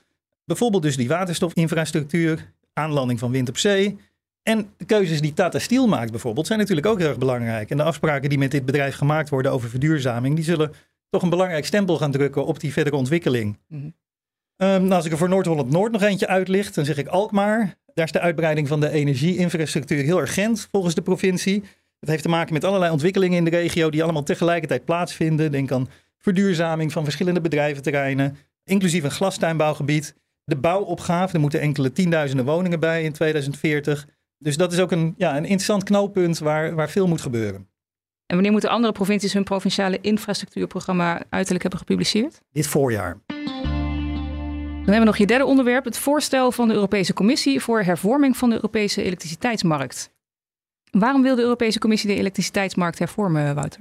Bijvoorbeeld 0.45 0.83
dus 0.83 0.97
die 0.97 1.07
waterstofinfrastructuur, 1.07 2.53
aanlanding 2.73 3.19
van 3.19 3.31
wind 3.31 3.49
op 3.49 3.57
zee. 3.57 3.97
En 4.43 4.69
de 4.77 4.85
keuzes 4.85 5.21
die 5.21 5.33
Tata 5.33 5.59
Steel 5.59 5.87
maakt 5.87 6.11
bijvoorbeeld 6.11 6.47
zijn 6.47 6.59
natuurlijk 6.59 6.87
ook 6.87 6.99
heel 6.99 7.07
erg 7.07 7.17
belangrijk. 7.17 7.69
En 7.69 7.77
de 7.77 7.83
afspraken 7.83 8.29
die 8.29 8.37
met 8.37 8.51
dit 8.51 8.65
bedrijf 8.65 8.95
gemaakt 8.95 9.29
worden 9.29 9.51
over 9.51 9.69
verduurzaming, 9.69 10.35
die 10.35 10.43
zullen 10.43 10.71
toch 11.09 11.21
een 11.21 11.29
belangrijk 11.29 11.65
stempel 11.65 11.97
gaan 11.97 12.11
drukken 12.11 12.45
op 12.45 12.59
die 12.59 12.73
verdere 12.73 12.95
ontwikkeling. 12.95 13.57
Mm 13.67 13.79
-hmm. 13.79 13.93
um, 14.67 14.81
nou, 14.81 14.93
als 14.93 15.05
ik 15.05 15.11
er 15.11 15.17
voor 15.17 15.29
Noord-Holland-Noord 15.29 15.91
nog 15.91 16.01
eentje 16.01 16.27
uitlicht, 16.27 16.75
dan 16.75 16.85
zeg 16.85 16.97
ik 16.97 17.07
Alkmaar. 17.07 17.77
Daar 17.93 18.05
is 18.05 18.11
de 18.11 18.19
uitbreiding 18.19 18.67
van 18.67 18.79
de 18.79 18.89
energieinfrastructuur 18.89 20.03
heel 20.03 20.19
urgent 20.19 20.67
volgens 20.71 20.95
de 20.95 21.01
provincie. 21.01 21.63
Het 21.99 22.09
heeft 22.09 22.23
te 22.23 22.29
maken 22.29 22.53
met 22.53 22.63
allerlei 22.63 22.91
ontwikkelingen 22.91 23.37
in 23.37 23.43
de 23.43 23.49
regio 23.49 23.89
die 23.89 24.03
allemaal 24.03 24.23
tegelijkertijd 24.23 24.85
plaatsvinden. 24.85 25.51
Denk 25.51 25.71
aan 25.71 25.87
verduurzaming 26.17 26.91
van 26.91 27.03
verschillende 27.03 27.41
bedrijventerreinen, 27.41 28.37
inclusief 28.63 29.03
een 29.03 29.11
glastuinbouwgebied. 29.11 30.15
De 30.43 30.57
bouwopgave, 30.57 31.33
er 31.33 31.39
moeten 31.39 31.59
enkele 31.59 31.91
tienduizenden 31.91 32.45
woningen 32.45 32.79
bij 32.79 33.03
in 33.03 33.11
2040. 33.11 34.07
Dus 34.37 34.57
dat 34.57 34.73
is 34.73 34.79
ook 34.79 34.91
een, 34.91 35.13
ja, 35.17 35.37
een 35.37 35.43
interessant 35.43 35.83
knooppunt 35.83 36.39
waar, 36.39 36.75
waar 36.75 36.89
veel 36.89 37.07
moet 37.07 37.21
gebeuren. 37.21 37.67
En 38.25 38.35
wanneer 38.35 38.51
moeten 38.51 38.69
andere 38.69 38.93
provincies 38.93 39.33
hun 39.33 39.43
provinciale 39.43 39.97
infrastructuurprogramma 40.01 41.21
uiterlijk 41.29 41.61
hebben 41.61 41.79
gepubliceerd? 41.79 42.41
Dit 42.51 42.67
voorjaar. 42.67 43.17
Dan 43.27 44.95
hebben 44.95 44.99
we 44.99 45.05
nog 45.05 45.17
je 45.17 45.25
derde 45.25 45.45
onderwerp, 45.45 45.85
het 45.85 45.97
voorstel 45.97 46.51
van 46.51 46.67
de 46.67 46.73
Europese 46.73 47.13
Commissie 47.13 47.61
voor 47.61 47.81
hervorming 47.81 48.37
van 48.37 48.49
de 48.49 48.55
Europese 48.55 49.03
elektriciteitsmarkt. 49.03 50.15
Waarom 50.91 51.21
wil 51.21 51.35
de 51.35 51.41
Europese 51.41 51.79
Commissie 51.79 52.09
de 52.09 52.15
elektriciteitsmarkt 52.15 52.99
hervormen, 52.99 53.55
Wouter? 53.55 53.79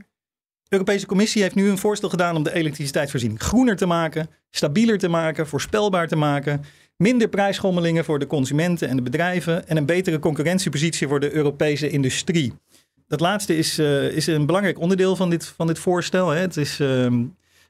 De 0.63 0.73
Europese 0.73 1.07
Commissie 1.07 1.43
heeft 1.43 1.55
nu 1.55 1.69
een 1.69 1.79
voorstel 1.79 2.09
gedaan 2.09 2.37
om 2.37 2.43
de 2.43 2.55
elektriciteitsvoorziening 2.55 3.43
groener 3.43 3.77
te 3.77 3.87
maken, 3.87 4.29
stabieler 4.51 4.99
te 4.99 5.09
maken, 5.09 5.47
voorspelbaar 5.47 6.09
te 6.09 6.17
maken, 6.17 6.65
minder 6.97 7.29
prijsschommelingen 7.29 8.05
voor 8.05 8.19
de 8.19 8.27
consumenten 8.27 8.89
en 8.89 8.97
de 8.97 9.03
bedrijven 9.03 9.69
en 9.69 9.77
een 9.77 9.87
betere 9.87 10.19
concurrentiepositie 10.19 11.09
voor 11.09 11.21
de 11.21 11.33
Europese 11.33 11.89
industrie. 11.89 12.53
Dat 13.09 13.21
laatste 13.21 13.57
is, 13.57 13.79
uh, 13.79 14.11
is 14.11 14.27
een 14.27 14.47
belangrijk 14.47 14.79
onderdeel 14.79 15.17
van 15.17 15.31
dit, 15.31 15.47
van 15.47 15.67
dit 15.67 15.79
voorstel. 15.79 16.29
Hè. 16.29 16.41
Het 16.41 16.57
is 16.57 16.81
uh, 16.81 17.07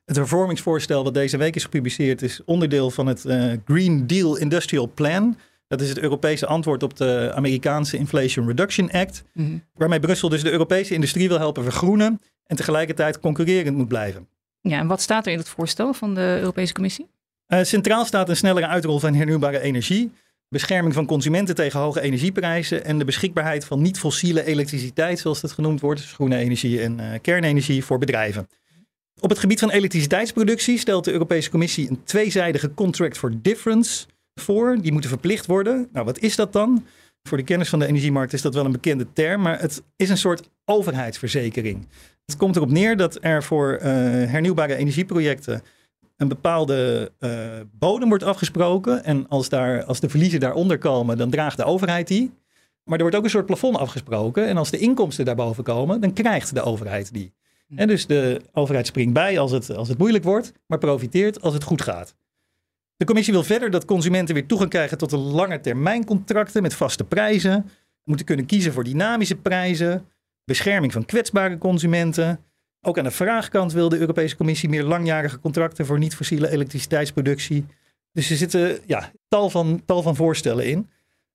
het 0.05 0.17
hervormingsvoorstel 0.17 1.05
wat 1.05 1.15
deze 1.15 1.37
week 1.37 1.55
is 1.57 1.63
gepubliceerd, 1.63 2.23
is 2.23 2.41
onderdeel 2.45 2.91
van 2.91 3.07
het 3.07 3.25
uh, 3.25 3.53
Green 3.65 4.07
Deal 4.07 4.37
Industrial 4.37 4.91
Plan. 4.95 5.37
Dat 5.69 5.81
is 5.81 5.89
het 5.89 5.99
Europese 5.99 6.47
antwoord 6.47 6.83
op 6.83 6.97
de 6.97 7.33
Amerikaanse 7.35 7.97
Inflation 7.97 8.47
Reduction 8.47 8.91
Act. 8.91 9.25
Mm 9.33 9.47
-hmm. 9.47 9.65
Waarmee 9.75 10.01
Brussel 10.01 10.29
dus 10.29 10.43
de 10.43 10.51
Europese 10.51 10.95
industrie 10.95 11.29
wil 11.29 11.39
helpen 11.39 11.63
vergroenen 11.63 12.21
en 12.47 12.57
tegelijkertijd 12.57 13.21
concurrerend 13.21 13.77
moet 13.77 13.89
blijven. 13.89 14.29
Ja, 14.61 14.79
en 14.79 14.87
wat 14.87 15.01
staat 15.01 15.27
er 15.27 15.33
in 15.33 15.39
het 15.39 15.49
voorstel 15.49 15.95
van 15.95 16.15
de 16.15 16.37
Europese 16.41 16.73
Commissie? 16.73 17.07
Uh, 17.49 17.63
centraal 17.63 18.05
staat 18.05 18.29
een 18.29 18.37
snellere 18.37 18.67
uitrol 18.67 18.99
van 18.99 19.15
hernieuwbare 19.15 19.61
energie, 19.61 20.13
bescherming 20.49 20.95
van 20.95 21.07
consumenten 21.07 21.55
tegen 21.55 21.81
hoge 21.81 22.01
energieprijzen 22.01 22.85
en 22.85 22.99
de 22.99 23.05
beschikbaarheid 23.05 23.65
van 23.65 23.83
niet-fossiele 23.83 24.45
elektriciteit, 24.45 25.19
zoals 25.19 25.41
dat 25.41 25.53
genoemd 25.53 25.81
wordt, 25.81 26.01
dus 26.01 26.13
groene 26.13 26.37
energie 26.37 26.81
en 26.81 26.99
uh, 26.99 27.07
kernenergie 27.23 27.85
voor 27.85 27.99
bedrijven. 27.99 28.49
Op 29.21 29.31
het 29.31 29.39
gebied 29.39 29.61
van 29.61 29.71
elektriciteitsproductie 29.71 30.79
stelt 30.79 31.05
de 31.05 31.13
Europese 31.13 31.51
Commissie 31.51 31.91
een 31.91 32.05
tweezijdige 32.05 32.75
contract 32.75 33.19
for 33.19 33.33
difference 33.43 34.07
voor. 34.41 34.79
Die 34.81 34.93
moeten 34.93 35.11
verplicht 35.11 35.47
worden. 35.47 35.89
Nou, 35.93 36.05
wat 36.05 36.19
is 36.19 36.37
dat 36.37 36.53
dan? 36.53 36.87
Voor 37.23 37.37
de 37.37 37.45
kennis 37.45 37.69
van 37.69 37.79
de 37.79 37.87
energiemarkt 37.87 38.33
is 38.33 38.43
dat 38.43 38.55
wel 38.55 38.65
een 38.65 38.73
bekende 38.73 39.07
term, 39.13 39.43
maar 39.43 39.61
het 39.61 39.83
is 39.97 40.09
een 40.09 40.19
soort 40.19 40.51
overheidsverzekering. 40.65 41.87
Het 42.27 42.37
komt 42.37 42.57
erop 42.57 42.71
neer 42.71 42.97
dat 42.97 43.19
er 43.21 43.43
voor 43.43 43.73
uh, 43.73 43.83
hernieuwbare 43.83 44.77
energieprojecten 44.77 45.63
een 46.17 46.29
bepaalde 46.29 47.13
uh, 47.21 47.31
bodem 47.73 48.09
wordt 48.09 48.25
afgesproken. 48.25 49.05
En 49.05 49.29
als, 49.29 49.49
daar, 49.49 49.85
als 49.85 50.01
de 50.01 50.09
verliezen 50.09 50.41
daaronder 50.41 50.79
komen, 50.79 51.19
dan 51.19 51.31
draagt 51.31 51.57
de 51.57 51.65
overheid 51.65 52.09
die. 52.09 52.33
Maar 52.85 52.97
er 52.97 53.03
wordt 53.03 53.17
ook 53.17 53.25
een 53.25 53.31
soort 53.31 53.47
plafond 53.47 53.77
afgesproken. 53.77 54.47
En 54.47 54.57
als 54.57 54.71
de 54.71 54.79
inkomsten 54.79 55.25
daarboven 55.25 55.65
komen, 55.65 56.01
dan 56.01 56.13
krijgt 56.13 56.55
de 56.55 56.63
overheid 56.63 57.13
die. 57.13 57.33
Hm. 57.69 57.79
En 57.79 57.89
dus 57.89 58.07
de 58.07 58.41
overheid 58.53 58.87
springt 58.87 59.13
bij 59.13 59.39
als 59.39 59.51
het, 59.51 59.77
als 59.77 59.89
het 59.89 59.99
moeilijk 59.99 60.25
wordt, 60.25 60.53
maar 60.67 60.79
profiteert 60.79 61.43
als 61.43 61.55
het 61.55 61.63
goed 61.63 61.83
gaat. 61.83 62.15
De 62.97 63.05
commissie 63.05 63.33
wil 63.33 63.43
verder 63.43 63.71
dat 63.71 63.85
consumenten 63.85 64.35
weer 64.35 64.47
toegang 64.47 64.71
krijgen 64.71 64.99
tot 64.99 65.11
de 65.11 65.17
lange 65.17 65.61
termijn 65.61 66.05
contracten 66.05 66.63
met 66.63 66.75
vaste 66.75 67.05
prijzen. 67.05 67.71
Moeten 68.05 68.27
kunnen 68.27 68.47
kiezen 68.47 68.73
voor 68.73 68.85
dynamische 68.85 69.37
prijzen, 69.37 70.09
bescherming 70.45 70.93
van 70.93 71.05
kwetsbare 71.05 71.59
consumenten. 71.59 72.41
Ook 72.81 72.99
aan 72.99 73.05
de 73.05 73.11
vraagkant 73.11 73.73
wil 73.73 73.89
de 73.89 73.99
Europese 73.99 74.37
Commissie 74.37 74.69
meer 74.69 74.85
langjarige 74.85 75.41
contracten 75.41 75.87
voor 75.87 75.99
niet-fossiele 75.99 76.51
elektriciteitsproductie. 76.51 77.67
Dus 78.13 78.31
er 78.31 78.37
zitten 78.37 78.79
ja, 78.87 79.13
tal, 79.29 79.51
van, 79.51 79.83
tal 79.85 80.03
van 80.03 80.17
voorstellen 80.17 80.67
in. 80.67 80.89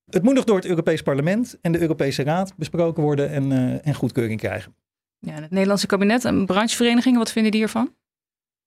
Het 0.06 0.24
moet 0.24 0.34
nog 0.34 0.44
door 0.44 0.56
het 0.56 0.66
Europees 0.66 1.02
Parlement 1.02 1.58
en 1.62 1.72
de 1.72 1.80
Europese 1.80 2.24
Raad 2.24 2.54
besproken 2.58 3.04
worden 3.04 3.30
en, 3.30 3.52
uh, 3.52 3.88
en 3.88 3.94
goedkeuring 3.94 4.40
krijgen. 4.40 4.76
Ja, 5.20 5.34
het 5.34 5.52
Nederlandse 5.52 5.88
kabinet 5.88 6.26
en 6.26 6.46
brancheverenigingen, 6.46 7.20
wat 7.20 7.32
vinden 7.32 7.52
die 7.52 7.62
ervan? 7.62 7.96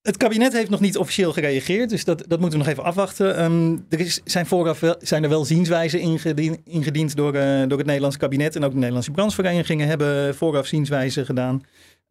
Het 0.05 0.17
kabinet 0.17 0.53
heeft 0.53 0.69
nog 0.69 0.79
niet 0.79 0.97
officieel 0.97 1.33
gereageerd, 1.33 1.89
dus 1.89 2.03
dat, 2.03 2.23
dat 2.27 2.39
moeten 2.39 2.59
we 2.59 2.65
nog 2.65 2.73
even 2.73 2.83
afwachten. 2.83 3.43
Um, 3.43 3.85
er 3.89 3.99
is, 3.99 4.21
zijn 4.23 4.45
vooraf 4.45 4.79
wel, 4.79 4.95
zijn 4.99 5.23
er 5.23 5.29
wel 5.29 5.45
zienswijzen 5.45 5.99
ingediend, 5.99 6.57
ingediend 6.63 7.15
door, 7.15 7.35
uh, 7.35 7.63
door 7.67 7.77
het 7.77 7.87
Nederlandse 7.87 8.19
kabinet. 8.19 8.55
En 8.55 8.63
ook 8.63 8.71
de 8.71 8.77
Nederlandse 8.77 9.11
brancheverenigingen 9.11 9.87
hebben 9.87 10.35
vooraf 10.35 10.65
zienswijzen 10.65 11.25
gedaan. 11.25 11.63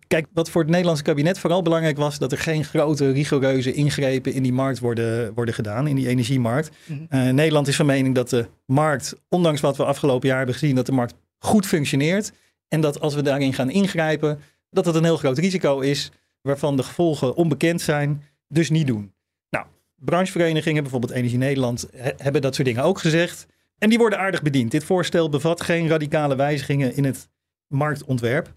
Kijk, 0.06 0.26
wat 0.32 0.50
voor 0.50 0.60
het 0.60 0.70
Nederlandse 0.70 1.04
kabinet 1.04 1.38
vooral 1.38 1.62
belangrijk 1.62 1.96
was, 1.96 2.18
dat 2.18 2.32
er 2.32 2.38
geen 2.38 2.64
grote 2.64 3.10
rigoureuze 3.10 3.72
ingrepen 3.72 4.32
in 4.32 4.42
die 4.42 4.52
markt 4.52 4.78
worden, 4.78 5.34
worden 5.34 5.54
gedaan, 5.54 5.86
in 5.86 5.96
die 5.96 6.08
energiemarkt. 6.08 6.70
uh, 6.88 7.28
Nederland 7.28 7.68
is 7.68 7.76
van 7.76 7.86
mening 7.86 8.14
dat 8.14 8.30
de 8.30 8.46
markt, 8.66 9.14
ondanks 9.28 9.60
wat 9.60 9.76
we 9.76 9.84
afgelopen 9.84 10.28
jaar 10.28 10.36
hebben 10.36 10.54
gezien, 10.54 10.74
dat 10.74 10.86
de 10.86 10.92
markt 10.92 11.14
goed 11.38 11.66
functioneert. 11.66 12.32
En 12.68 12.80
dat 12.80 13.00
als 13.00 13.14
we 13.14 13.22
daarin 13.22 13.52
gaan 13.52 13.70
ingrijpen, 13.70 14.38
dat 14.70 14.84
het 14.84 14.94
een 14.94 15.04
heel 15.04 15.16
groot 15.16 15.38
risico 15.38 15.80
is, 15.80 16.10
waarvan 16.44 16.76
de 16.76 16.82
gevolgen 16.82 17.34
onbekend 17.34 17.80
zijn, 17.80 18.22
dus 18.48 18.70
niet 18.70 18.86
doen. 18.86 19.12
Nou, 19.50 19.66
brancheverenigingen, 19.94 20.82
bijvoorbeeld 20.82 21.12
Energie 21.12 21.38
Nederland, 21.38 21.88
hebben 22.16 22.42
dat 22.42 22.54
soort 22.54 22.66
dingen 22.66 22.82
ook 22.82 22.98
gezegd. 22.98 23.46
En 23.78 23.88
die 23.88 23.98
worden 23.98 24.18
aardig 24.18 24.42
bediend. 24.42 24.70
Dit 24.70 24.84
voorstel 24.84 25.28
bevat 25.28 25.60
geen 25.60 25.88
radicale 25.88 26.36
wijzigingen 26.36 26.96
in 26.96 27.04
het 27.04 27.28
marktontwerp. 27.68 28.52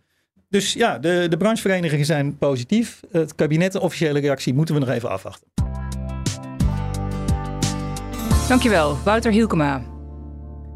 Dus 0.50 0.74
ja, 0.74 1.00
de, 1.00 1.25
de 1.29 1.38
brancheverenigingen 1.38 2.06
zijn 2.06 2.38
positief. 2.38 3.01
Het 3.12 3.36
kabinet, 3.36 3.72
de 3.72 3.82
officiële 3.82 4.20
reactie, 4.20 4.53
moeten 4.53 4.75
we 4.75 4.82
nog 4.82 4.89
even 4.89 5.10
afwachten. 5.10 5.48
Dankjewel, 8.48 8.98
Wouter 9.03 9.32
Hielkema. 9.32 9.96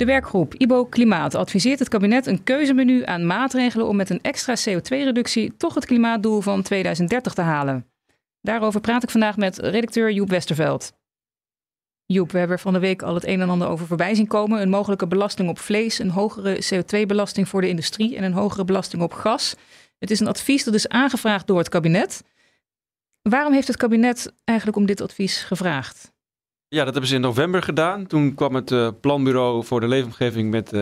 De 0.01 0.08
werkgroep 0.08 0.53
IBO 0.53 0.86
Klimaat 0.86 1.36
adviseert 1.36 1.79
het 1.79 1.88
kabinet 1.88 2.25
een 2.25 2.43
keuzemenu 2.43 3.05
aan 3.05 3.25
maatregelen 3.25 3.88
om 3.88 3.96
met 3.96 4.10
een 4.10 4.22
extra 4.22 4.55
CO2-reductie 4.58 5.58
toch 5.58 5.74
het 5.74 5.86
klimaatdoel 5.86 6.41
van 6.41 6.62
2030 6.62 7.34
te 7.34 7.41
halen. 7.41 7.88
Daarover 8.41 8.81
praat 8.81 9.03
ik 9.03 9.10
vandaag 9.10 9.38
met 9.38 9.58
redacteur 9.58 10.12
Joep 10.12 10.29
Westerveld. 10.29 10.93
Joep, 12.05 12.31
we 12.31 12.38
hebben 12.38 12.55
er 12.58 12.62
van 12.62 12.74
de 12.74 12.79
week 12.79 13.01
al 13.01 13.13
het 13.13 13.25
een 13.25 13.41
en 13.41 13.50
ander 13.50 13.67
over 13.67 13.88
voorbij 13.88 14.15
zien 14.15 14.27
komen. 14.27 14.62
Een 14.62 14.70
mogelijke 14.70 15.08
belasting 15.08 15.50
op 15.50 15.60
vlees, 15.60 16.00
een 16.00 16.10
hogere 16.10 16.63
CO2-belasting 16.74 17.48
voor 17.48 17.62
de 17.62 17.70
industrie 17.70 18.15
en 18.15 18.24
een 18.24 18.34
hogere 18.34 18.65
belasting 18.65 19.01
op 19.01 19.13
gas. 19.13 19.55
Het 19.98 20.12
is 20.12 20.20
een 20.20 20.27
advies 20.27 20.63
dat 20.63 20.74
is 20.74 20.88
aangevraagd 20.88 21.48
door 21.48 21.58
het 21.58 21.70
kabinet. 21.70 22.24
Waarom 23.22 23.53
heeft 23.53 23.67
het 23.67 23.77
kabinet 23.77 24.34
eigenlijk 24.43 24.77
om 24.77 24.86
dit 24.86 25.01
advies 25.01 25.43
gevraagd? 25.43 26.12
Ja, 26.73 26.83
dat 26.83 26.91
hebben 26.91 27.09
ze 27.09 27.15
in 27.15 27.21
november 27.21 27.61
gedaan. 27.63 28.07
Toen 28.07 28.35
kwam 28.35 28.55
het 28.55 28.71
uh, 28.71 28.89
Planbureau 29.01 29.65
voor 29.65 29.79
de 29.79 29.87
Leefomgeving 29.87 30.51
met 30.51 30.73
uh, 30.73 30.81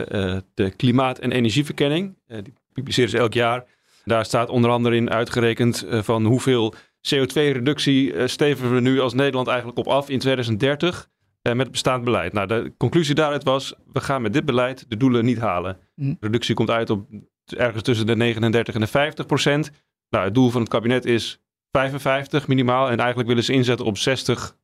de 0.53 0.71
klimaat- 0.75 1.19
en 1.19 1.31
energieverkenning. 1.31 2.17
Uh, 2.27 2.37
die 2.43 2.53
publiceren 2.73 3.09
ze 3.09 3.17
elk 3.17 3.33
jaar. 3.33 3.65
Daar 4.05 4.25
staat 4.25 4.49
onder 4.49 4.71
andere 4.71 4.95
in 4.95 5.09
uitgerekend 5.09 5.85
van 5.89 6.25
hoeveel 6.25 6.73
CO2-reductie 7.15 8.27
steven 8.27 8.73
we 8.73 8.79
nu 8.79 8.99
als 8.99 9.13
Nederland 9.13 9.47
eigenlijk 9.47 9.77
op 9.77 9.87
af 9.87 10.09
in 10.09 10.19
2030 10.19 11.09
met 11.41 11.71
bestaand 11.71 12.03
beleid. 12.03 12.33
Nou, 12.33 12.47
de 12.47 12.73
conclusie 12.77 13.15
daaruit 13.15 13.43
was, 13.43 13.73
we 13.93 13.99
gaan 13.99 14.21
met 14.21 14.33
dit 14.33 14.45
beleid 14.45 14.85
de 14.89 14.97
doelen 14.97 15.25
niet 15.25 15.39
halen. 15.39 15.77
De 15.95 16.03
mhm. 16.03 16.13
reductie 16.19 16.55
komt 16.55 16.69
uit 16.69 16.89
op 16.89 17.07
ergens 17.45 17.83
tussen 17.83 18.05
de 18.05 18.15
39 18.15 18.73
en 18.73 18.81
de 18.81 18.87
50 18.87 19.25
procent. 19.25 19.71
Nou, 20.09 20.25
het 20.25 20.33
doel 20.33 20.49
van 20.49 20.61
het 20.61 20.69
kabinet 20.69 21.05
is 21.05 21.41
55 21.71 22.47
minimaal 22.47 22.89
en 22.89 22.97
eigenlijk 22.97 23.27
willen 23.29 23.43
ze 23.43 23.53
inzetten 23.53 23.85
op 23.85 23.97
60 23.97 24.57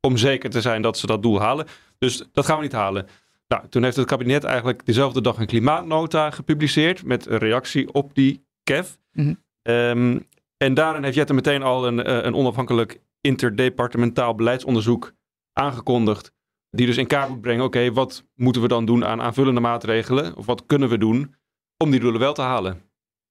om 0.00 0.16
zeker 0.16 0.50
te 0.50 0.60
zijn 0.60 0.82
dat 0.82 0.98
ze 0.98 1.06
dat 1.06 1.22
doel 1.22 1.40
halen. 1.40 1.66
Dus 1.98 2.28
dat 2.32 2.46
gaan 2.46 2.56
we 2.56 2.62
niet 2.62 2.72
halen. 2.72 3.06
Nou, 3.48 3.68
toen 3.68 3.82
heeft 3.82 3.96
het 3.96 4.06
kabinet 4.06 4.44
eigenlijk 4.44 4.86
dezelfde 4.86 5.20
dag 5.20 5.38
een 5.38 5.46
klimaatnota 5.46 6.30
gepubliceerd 6.30 7.04
met 7.04 7.26
een 7.26 7.38
reactie 7.38 7.92
op 7.92 8.14
die 8.14 8.46
KEF. 8.62 8.98
Mhm. 9.12 9.34
Ehm, 9.62 10.18
en 10.56 10.74
daarin 10.74 11.02
heeft 11.02 11.14
Jette 11.14 11.34
meteen 11.34 11.62
al 11.62 11.86
een, 11.86 12.02
eh, 12.04 12.24
een 12.24 12.34
onafhankelijk 12.34 13.00
interdepartementaal 13.20 14.34
beleidsonderzoek 14.34 15.12
aangekondigd. 15.52 16.32
Die 16.70 16.86
dus 16.86 16.96
in 16.96 17.06
kaart 17.06 17.28
moet 17.28 17.40
brengen, 17.40 17.64
oké, 17.64 17.92
wat 17.92 18.24
moeten 18.34 18.62
we 18.62 18.68
dan 18.68 18.84
doen 18.84 19.04
aan 19.04 19.20
aanvullende 19.20 19.60
maatregelen? 19.60 20.36
Of 20.36 20.46
wat 20.46 20.66
kunnen 20.66 20.88
we 20.88 20.98
doen 20.98 21.34
om 21.76 21.90
die 21.90 22.00
doelen 22.00 22.20
wel 22.20 22.32
te 22.32 22.42
halen? 22.42 22.82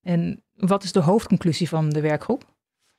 En 0.01 0.43
wat 0.53 0.83
is 0.83 0.91
de 0.91 0.99
hoofdconclusie 0.99 1.69
van 1.69 1.89
de 1.89 2.01
werkgroep? 2.01 2.56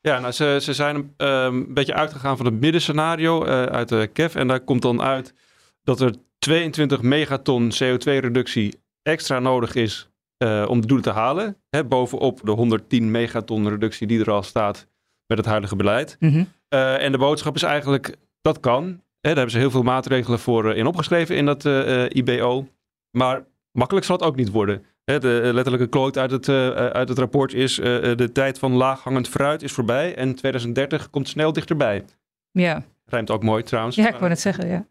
Ja, 0.08 0.18
nou, 0.18 0.32
ze, 0.32 0.58
ze 0.62 0.72
zijn 0.72 0.96
um, 0.96 1.06
een 1.16 1.74
beetje 1.74 1.94
uitgegaan 1.94 2.36
van 2.36 2.46
het 2.46 2.60
middenscenario 2.60 3.44
uh, 3.44 3.62
uit 3.62 3.88
de 3.88 4.10
KEF. 4.12 4.34
En 4.34 4.48
daar 4.48 4.60
komt 4.60 4.82
dan 4.82 5.02
uit 5.02 5.34
dat 5.82 6.00
er 6.00 6.14
22 6.38 7.02
megaton 7.02 7.72
CO2-reductie 7.72 8.80
extra 9.02 9.38
nodig 9.38 9.74
is 9.74 10.08
uh, 10.38 10.64
om 10.68 10.80
de 10.80 10.86
doelen 10.86 11.06
te 11.06 11.12
halen. 11.12 11.56
Hè, 11.70 11.84
bovenop 11.84 12.40
de 12.44 12.50
110 12.50 13.10
megaton 13.10 13.68
reductie 13.68 14.06
die 14.06 14.20
er 14.20 14.30
al 14.30 14.42
staat 14.42 14.86
met 15.26 15.38
het 15.38 15.46
huidige 15.46 15.76
beleid. 15.76 16.16
Mm 16.18 16.30
-hmm. 16.30 16.48
uh, 16.68 17.02
en 17.02 17.12
de 17.12 17.18
boodschap 17.18 17.54
is 17.54 17.62
eigenlijk, 17.62 18.16
dat 18.40 18.60
kan. 18.60 18.84
Hè, 18.84 18.94
daar 19.20 19.34
hebben 19.34 19.50
ze 19.50 19.58
heel 19.58 19.70
veel 19.70 19.82
maatregelen 19.82 20.38
voor 20.38 20.74
in 20.74 20.86
opgeschreven 20.86 21.36
in 21.36 21.46
dat 21.46 21.64
IBO. 22.08 22.68
Maar 23.10 23.44
makkelijk 23.72 24.06
zal 24.06 24.16
het 24.16 24.24
ook 24.24 24.36
niet 24.36 24.50
worden. 24.50 24.84
De 25.16 25.50
letterlijke 25.52 25.88
quote 25.88 26.20
uit 26.20 26.30
het, 26.30 26.48
uh, 26.48 26.70
uit 26.70 27.08
het 27.08 27.18
rapport 27.18 27.54
is: 27.54 27.78
uh, 27.78 27.84
de 28.16 28.30
tijd 28.32 28.58
van 28.58 28.72
laaghangend 28.72 29.28
fruit 29.28 29.62
is 29.62 29.72
voorbij 29.72 30.14
en 30.14 30.34
2030 30.34 31.10
komt 31.10 31.28
snel 31.28 31.52
dichterbij. 31.52 32.04
Ja. 32.50 32.84
Rijmt 33.04 33.30
ook 33.30 33.42
mooi 33.42 33.62
trouwens. 33.62 33.96
Ja, 33.96 34.08
ik 34.08 34.16
wou 34.16 34.30
het 34.30 34.40
zeggen, 34.40 34.68
ja. 34.68 34.86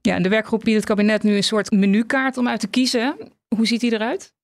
Ja, 0.00 0.14
en 0.14 0.22
de 0.22 0.28
werkgroep 0.28 0.60
biedt 0.60 0.76
het 0.76 0.86
kabinet 0.86 1.22
nu 1.22 1.36
een 1.36 1.42
soort 1.42 1.70
menukaart 1.70 2.36
om 2.36 2.48
uit 2.48 2.60
te 2.60 2.66
kiezen. 2.68 3.16
Hoe 3.56 3.66
ziet 3.66 3.80
die 3.80 3.92
eruit? 3.92 4.34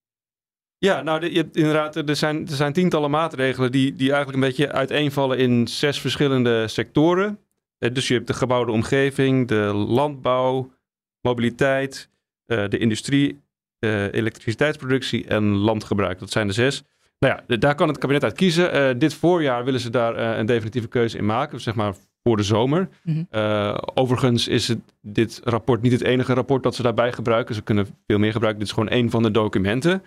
Ja, 0.79 1.03
nou, 1.03 1.33
je, 1.33 1.49
inderdaad, 1.53 1.97
er 1.97 2.17
zijn, 2.17 2.47
er 2.47 2.55
zijn 2.55 2.73
tientallen 2.73 3.11
maatregelen 3.11 3.73
die, 3.73 3.95
die 3.95 4.13
eigenlijk 4.13 4.43
een 4.43 4.49
beetje 4.49 4.73
uiteenvallen 4.73 5.39
in 5.39 5.69
zes 5.69 6.01
verschillende 6.01 6.69
sectoren. 6.69 7.39
Dus 7.79 8.09
je 8.09 8.15
hebt 8.15 8.27
de 8.27 8.35
gebouwde 8.35 8.73
omgeving, 8.73 9.49
de 9.49 9.73
landbouw, 9.75 10.73
mobiliteit, 11.21 12.09
de 12.45 12.79
industrie 12.79 13.41
uh, 13.81 14.13
elektriciteitsproductie 14.13 15.27
en 15.27 15.45
landgebruik. 15.45 16.19
Dat 16.19 16.31
zijn 16.31 16.47
de 16.47 16.53
zes. 16.53 16.83
Nou 17.19 17.41
ja, 17.47 17.57
daar 17.57 17.75
kan 17.75 17.89
het 17.89 17.99
kabinet 17.99 18.25
uit 18.25 18.37
kiezen. 18.37 18.77
Uh, 18.77 18.99
dit 18.99 19.15
voorjaar 19.15 19.65
willen 19.65 19.81
ze 19.81 19.91
daar 19.91 20.19
uh, 20.19 20.39
een 20.39 20.47
definitieve 20.47 20.89
keuze 20.89 21.19
in 21.19 21.27
maken, 21.27 21.61
zeg 21.61 21.75
maar 21.75 21.95
voor 22.23 22.37
de 22.37 22.43
zomer. 22.43 22.89
Mm 23.03 23.27
-hmm. 23.31 23.79
overigens 23.95 24.49
is 24.49 24.69
het, 24.69 24.79
dit 25.03 25.41
rapport 25.45 25.83
niet 25.83 25.93
het 25.93 26.03
enige 26.03 26.35
rapport 26.35 26.63
dat 26.63 26.75
ze 26.75 26.83
daarbij 26.83 27.13
gebruiken. 27.13 27.55
Ze 27.55 27.63
kunnen 27.63 27.87
veel 28.07 28.19
meer 28.19 28.33
gebruiken. 28.33 28.61
Dit 28.61 28.69
is 28.69 28.75
gewoon 28.75 28.95
één 28.95 29.11
van 29.11 29.23
de 29.23 29.31
documenten. 29.31 30.03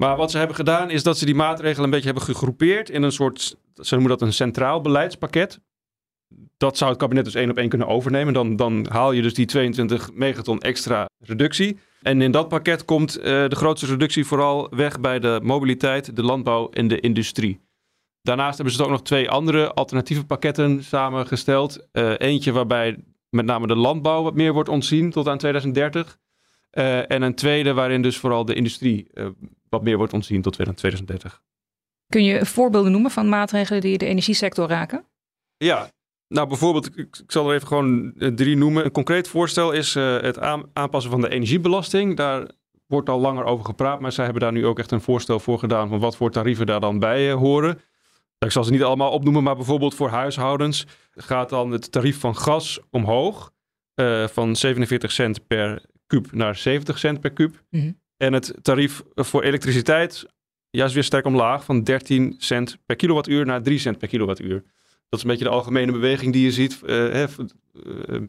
Maar 0.00 0.16
wat 0.16 0.30
ze 0.30 0.38
hebben 0.38 0.56
gedaan 0.56 0.90
is 0.90 1.02
dat 1.02 1.18
ze 1.18 1.24
die 1.24 1.34
maatregelen 1.34 1.84
een 1.84 1.90
beetje 1.90 2.06
hebben 2.06 2.24
gegroepeerd 2.24 2.90
in 2.90 3.02
een 3.02 3.12
soort, 3.12 3.56
ze 3.74 3.94
noemen 3.94 4.10
dat 4.10 4.22
een 4.22 4.32
centraal 4.32 4.80
beleidspakket. 4.80 5.60
Dat 6.56 6.76
zou 6.76 6.90
het 6.90 7.00
kabinet 7.00 7.24
dus 7.24 7.34
één 7.34 7.50
op 7.50 7.56
één 7.56 7.68
kunnen 7.68 7.88
overnemen. 7.88 8.32
Dan, 8.32 8.56
dan 8.56 8.86
haal 8.88 9.12
je 9.12 9.22
dus 9.22 9.34
die 9.34 9.46
22 9.46 10.12
megaton 10.12 10.60
extra 10.60 11.08
reductie. 11.18 11.78
En 12.02 12.22
in 12.22 12.30
dat 12.30 12.48
pakket 12.48 12.84
komt 12.84 13.18
uh, 13.18 13.24
de 13.24 13.56
grootste 13.56 13.86
reductie 13.86 14.26
vooral 14.26 14.68
weg 14.70 15.00
bij 15.00 15.18
de 15.18 15.40
mobiliteit, 15.42 16.16
de 16.16 16.22
landbouw 16.22 16.70
en 16.70 16.88
de 16.88 17.00
industrie. 17.00 17.60
Daarnaast 18.22 18.56
hebben 18.56 18.74
ze 18.74 18.84
ook 18.84 18.90
nog 18.90 19.02
twee 19.02 19.30
andere 19.30 19.72
alternatieve 19.72 20.26
pakketten 20.26 20.84
samengesteld. 20.84 21.88
Uh, 21.92 22.12
eentje 22.18 22.52
waarbij 22.52 23.04
met 23.28 23.44
name 23.44 23.66
de 23.66 23.76
landbouw 23.76 24.22
wat 24.22 24.34
meer 24.34 24.52
wordt 24.52 24.68
ontzien 24.68 25.10
tot 25.10 25.28
aan 25.28 25.38
2030. 25.38 26.18
Uh, 26.72 26.98
eh, 26.98 27.04
en 27.10 27.22
een 27.22 27.34
tweede 27.34 27.72
waarin 27.72 28.02
dus 28.02 28.18
vooral 28.18 28.44
de 28.44 28.54
industrie 28.54 29.10
wat 29.68 29.82
meer 29.82 29.96
wordt 29.96 30.12
ontzien 30.12 30.42
tot 30.42 30.52
2030. 30.52 31.42
Kun 32.06 32.24
je 32.24 32.46
voorbeelden 32.46 32.92
noemen 32.92 33.10
van 33.10 33.28
maatregelen 33.28 33.80
die 33.80 33.98
de 33.98 34.06
energiesector 34.06 34.68
raken? 34.68 35.04
Ja, 35.56 35.90
nou, 36.34 36.48
bijvoorbeeld, 36.48 36.98
ik, 36.98 37.20
zal 37.26 37.48
er 37.48 37.54
even 37.54 37.66
gewoon 37.66 38.12
eh, 38.18 38.28
drie 38.28 38.56
noemen. 38.56 38.84
Een 38.84 38.90
concreet 38.90 39.28
voorstel 39.28 39.72
is 39.72 39.96
uh, 39.96 40.20
het 40.20 40.38
aanpassen 40.72 41.10
van 41.10 41.20
de 41.20 41.28
energiebelasting. 41.28 42.16
Daar 42.16 42.50
wordt 42.86 43.08
al 43.08 43.20
langer 43.20 43.44
over 43.44 43.64
gepraat, 43.64 44.00
maar 44.00 44.12
zij 44.12 44.24
hebben 44.24 44.42
daar 44.42 44.52
nu 44.52 44.66
ook 44.66 44.78
echt 44.78 44.90
een 44.90 45.00
voorstel 45.00 45.40
voor 45.40 45.58
gedaan 45.58 45.88
van 45.88 45.98
wat 45.98 46.16
voor 46.16 46.30
tarieven 46.30 46.66
daar 46.66 46.80
dan 46.80 46.98
bij 46.98 47.28
uh, 47.28 47.34
horen. 47.34 47.80
Ik 48.38 48.50
zal 48.50 48.64
ze 48.64 48.70
niet 48.70 48.82
allemaal 48.82 49.10
opnoemen, 49.10 49.42
maar 49.42 49.56
bijvoorbeeld 49.56 49.94
voor 49.94 50.08
huishoudens 50.08 50.86
gaat 51.10 51.48
dan 51.48 51.70
het 51.70 51.92
tarief 51.92 52.20
van 52.20 52.36
gas 52.36 52.80
omhoog. 52.90 53.52
Uh, 53.94 54.26
van 54.26 54.56
47 54.56 55.12
cent 55.12 55.46
per 55.46 55.84
kuub 56.06 56.32
naar 56.32 56.56
70 56.56 56.98
cent 56.98 57.20
per 57.20 57.30
kuub. 57.30 57.62
Mhm. 57.70 57.92
En 58.16 58.32
het 58.32 58.54
tarief 58.62 59.02
voor 59.14 59.42
elektriciteit 59.42 60.26
juist 60.70 60.94
weer 60.94 61.04
sterk 61.04 61.24
omlaag 61.24 61.64
van 61.64 61.82
13 61.82 62.34
cent 62.38 62.78
per 62.86 62.96
kilowattuur 62.96 63.46
naar 63.46 63.62
3 63.62 63.78
cent 63.78 63.98
per 63.98 64.08
kilowattuur. 64.08 64.64
Dat 65.10 65.18
is 65.18 65.24
een 65.24 65.30
beetje 65.30 65.50
de 65.50 65.56
algemene 65.56 65.92
beweging 65.92 66.32
die 66.32 66.44
je 66.44 66.52
ziet. 66.52 66.82
Eh, 66.82 67.22
eh, 67.22 67.28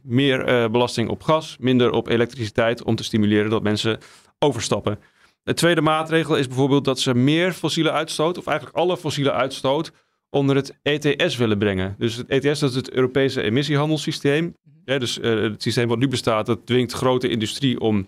meer 0.04 0.46
eh, 0.46 0.70
belasting 0.70 1.10
op 1.10 1.24
gas, 1.24 1.58
minder 1.60 1.92
op 1.92 2.08
elektriciteit 2.08 2.84
om 2.84 2.96
te 2.96 3.04
stimuleren 3.04 3.50
dat 3.50 3.64
mensen 3.64 4.00
overstappen. 4.40 5.00
De 5.44 5.54
tweede 5.54 5.82
maatregel 5.82 6.36
is 6.36 6.48
bijvoorbeeld 6.48 6.86
dat 6.86 7.00
ze 7.00 7.14
meer 7.14 7.54
fossiele 7.54 7.92
uitstoot, 7.92 8.38
of 8.38 8.48
eigenlijk 8.48 8.78
alle 8.78 8.98
fossiele 8.98 9.32
uitstoot, 9.32 9.92
onder 10.30 10.56
het 10.56 10.80
ETS 10.82 11.38
willen 11.38 11.58
brengen. 11.58 11.96
Dus 11.98 12.16
het 12.16 12.28
ETS 12.28 12.60
dat 12.60 12.70
is 12.70 12.76
het 12.76 12.92
Europese 12.92 13.42
emissiehandelssysteem. 13.42 14.56
Ja, 14.86 14.98
dus 14.98 15.16
het 15.22 15.62
systeem 15.62 15.88
wat 15.88 15.98
nu 15.98 16.08
bestaat, 16.08 16.46
dat 16.46 16.66
dwingt 16.66 16.92
grote 16.92 17.28
industrie 17.28 17.80
om 17.80 18.08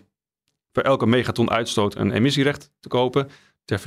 voor 0.72 0.82
elke 0.82 1.06
megaton 1.06 1.50
uitstoot 1.50 1.94
een 1.94 2.12
emissierecht 2.12 2.70
te 2.80 2.88
kopen. 2.88 3.28
Ter 3.64 3.80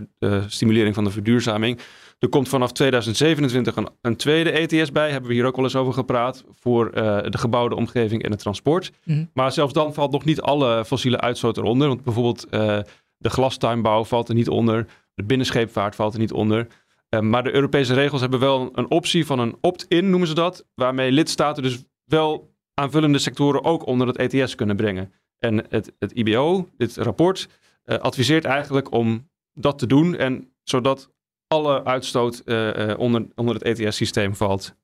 stimulering 0.48 0.96
van 0.96 1.03
de 1.03 1.12
verduurzaming. 1.12 1.79
Er 2.19 2.29
komt 2.29 2.50
vanaf 2.50 2.71
2027 2.71 3.75
een, 3.75 3.89
een 4.01 4.15
tweede 4.15 4.51
ETS 4.51 4.91
bij. 4.91 5.12
Hebben 5.12 5.29
we 5.29 5.36
hier 5.36 5.45
ook 5.45 5.55
wel 5.55 5.65
eens 5.65 5.75
over 5.75 5.93
gepraat. 5.93 6.43
Voor 6.53 6.89
eh, 6.89 7.31
de 7.31 7.38
gebouwde 7.38 7.75
omgeving 7.75 8.24
en 8.24 8.31
het 8.31 8.39
transport. 8.39 8.91
Mhm. 9.03 9.25
Maar 9.33 9.51
zelfs 9.51 9.74
dan 9.74 9.93
valt 9.93 10.12
nog 10.12 10.25
niet 10.25 10.41
alle 10.41 10.86
fossiele 10.86 11.19
uitstoot 11.19 11.57
eronder. 11.57 11.88
Want 11.88 12.03
bijvoorbeeld 12.03 12.50
eh, 12.50 12.79
de 13.17 13.29
glastuinbouw 13.29 14.03
valt 14.03 14.29
er 14.29 14.36
niet 14.36 14.50
onder. 14.50 14.88
De 15.13 15.24
binnenscheepvaart 15.24 15.95
valt 15.95 16.13
er 16.13 16.19
niet 16.19 16.31
onder. 16.31 16.67
Eh, 17.09 17.19
maar 17.19 17.43
de 17.43 17.53
Europese 17.53 17.93
regels 17.93 18.21
hebben 18.21 18.39
wel 18.39 18.69
een 18.74 18.91
optie 18.91 19.25
van 19.25 19.39
een 19.39 19.57
opt-in, 19.62 20.09
noemen 20.09 20.27
ze 20.27 20.33
dat. 20.33 20.65
Waarmee 20.75 21.12
lidstaten 21.12 21.63
dus 21.63 21.83
wel 22.03 22.53
aanvullende 22.74 23.19
sectoren 23.19 23.63
ook 23.63 23.86
onder 23.86 24.07
het 24.07 24.17
ETS 24.17 24.55
kunnen 24.55 24.75
brengen. 24.75 25.13
En 25.39 25.65
het, 25.69 25.93
het 26.00 26.12
IBO, 26.12 26.69
dit 26.77 26.95
rapport, 26.95 27.47
adviseert 27.86 28.45
eigenlijk 28.45 28.91
om 28.91 29.29
dat 29.53 29.79
te 29.79 29.88
doen. 29.88 30.15
En 30.15 30.51
zodat 30.63 31.09
alle 31.47 31.83
uitstoot 31.83 32.41
eh, 32.45 32.89
eh, 32.89 32.99
onder, 32.99 33.25
onder 33.35 33.55
het 33.55 33.63
ETS-systeem 33.63 34.35
valt. 34.35 34.75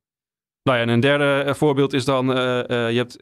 Nou 0.63 0.77
ja, 0.77 0.83
en 0.83 0.89
een 0.89 0.99
derde 0.99 1.43
eh, 1.45 1.53
voorbeeld 1.53 1.93
is 1.93 2.05
dan, 2.05 2.25
je 2.25 2.93
hebt 2.95 3.17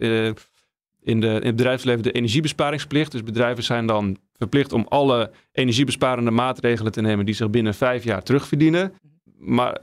in, 1.01 1.19
de, 1.19 1.27
in 1.27 1.45
het 1.45 1.55
bedrijfsleven 1.55 2.03
de 2.03 2.11
energiebesparingsplicht. 2.11 3.11
Dus 3.11 3.23
bedrijven 3.23 3.63
zijn 3.63 3.85
dan 3.85 4.17
verplicht 4.37 4.73
om 4.73 4.85
alle 4.89 5.31
energiebesparende 5.51 6.31
maatregelen 6.31 6.91
te 6.91 7.01
nemen 7.01 7.25
die 7.25 7.35
zich 7.35 7.49
binnen 7.49 7.73
vijf 7.73 8.03
jaar 8.03 8.23
terugverdienen. 8.23 8.93
Maar 9.37 9.77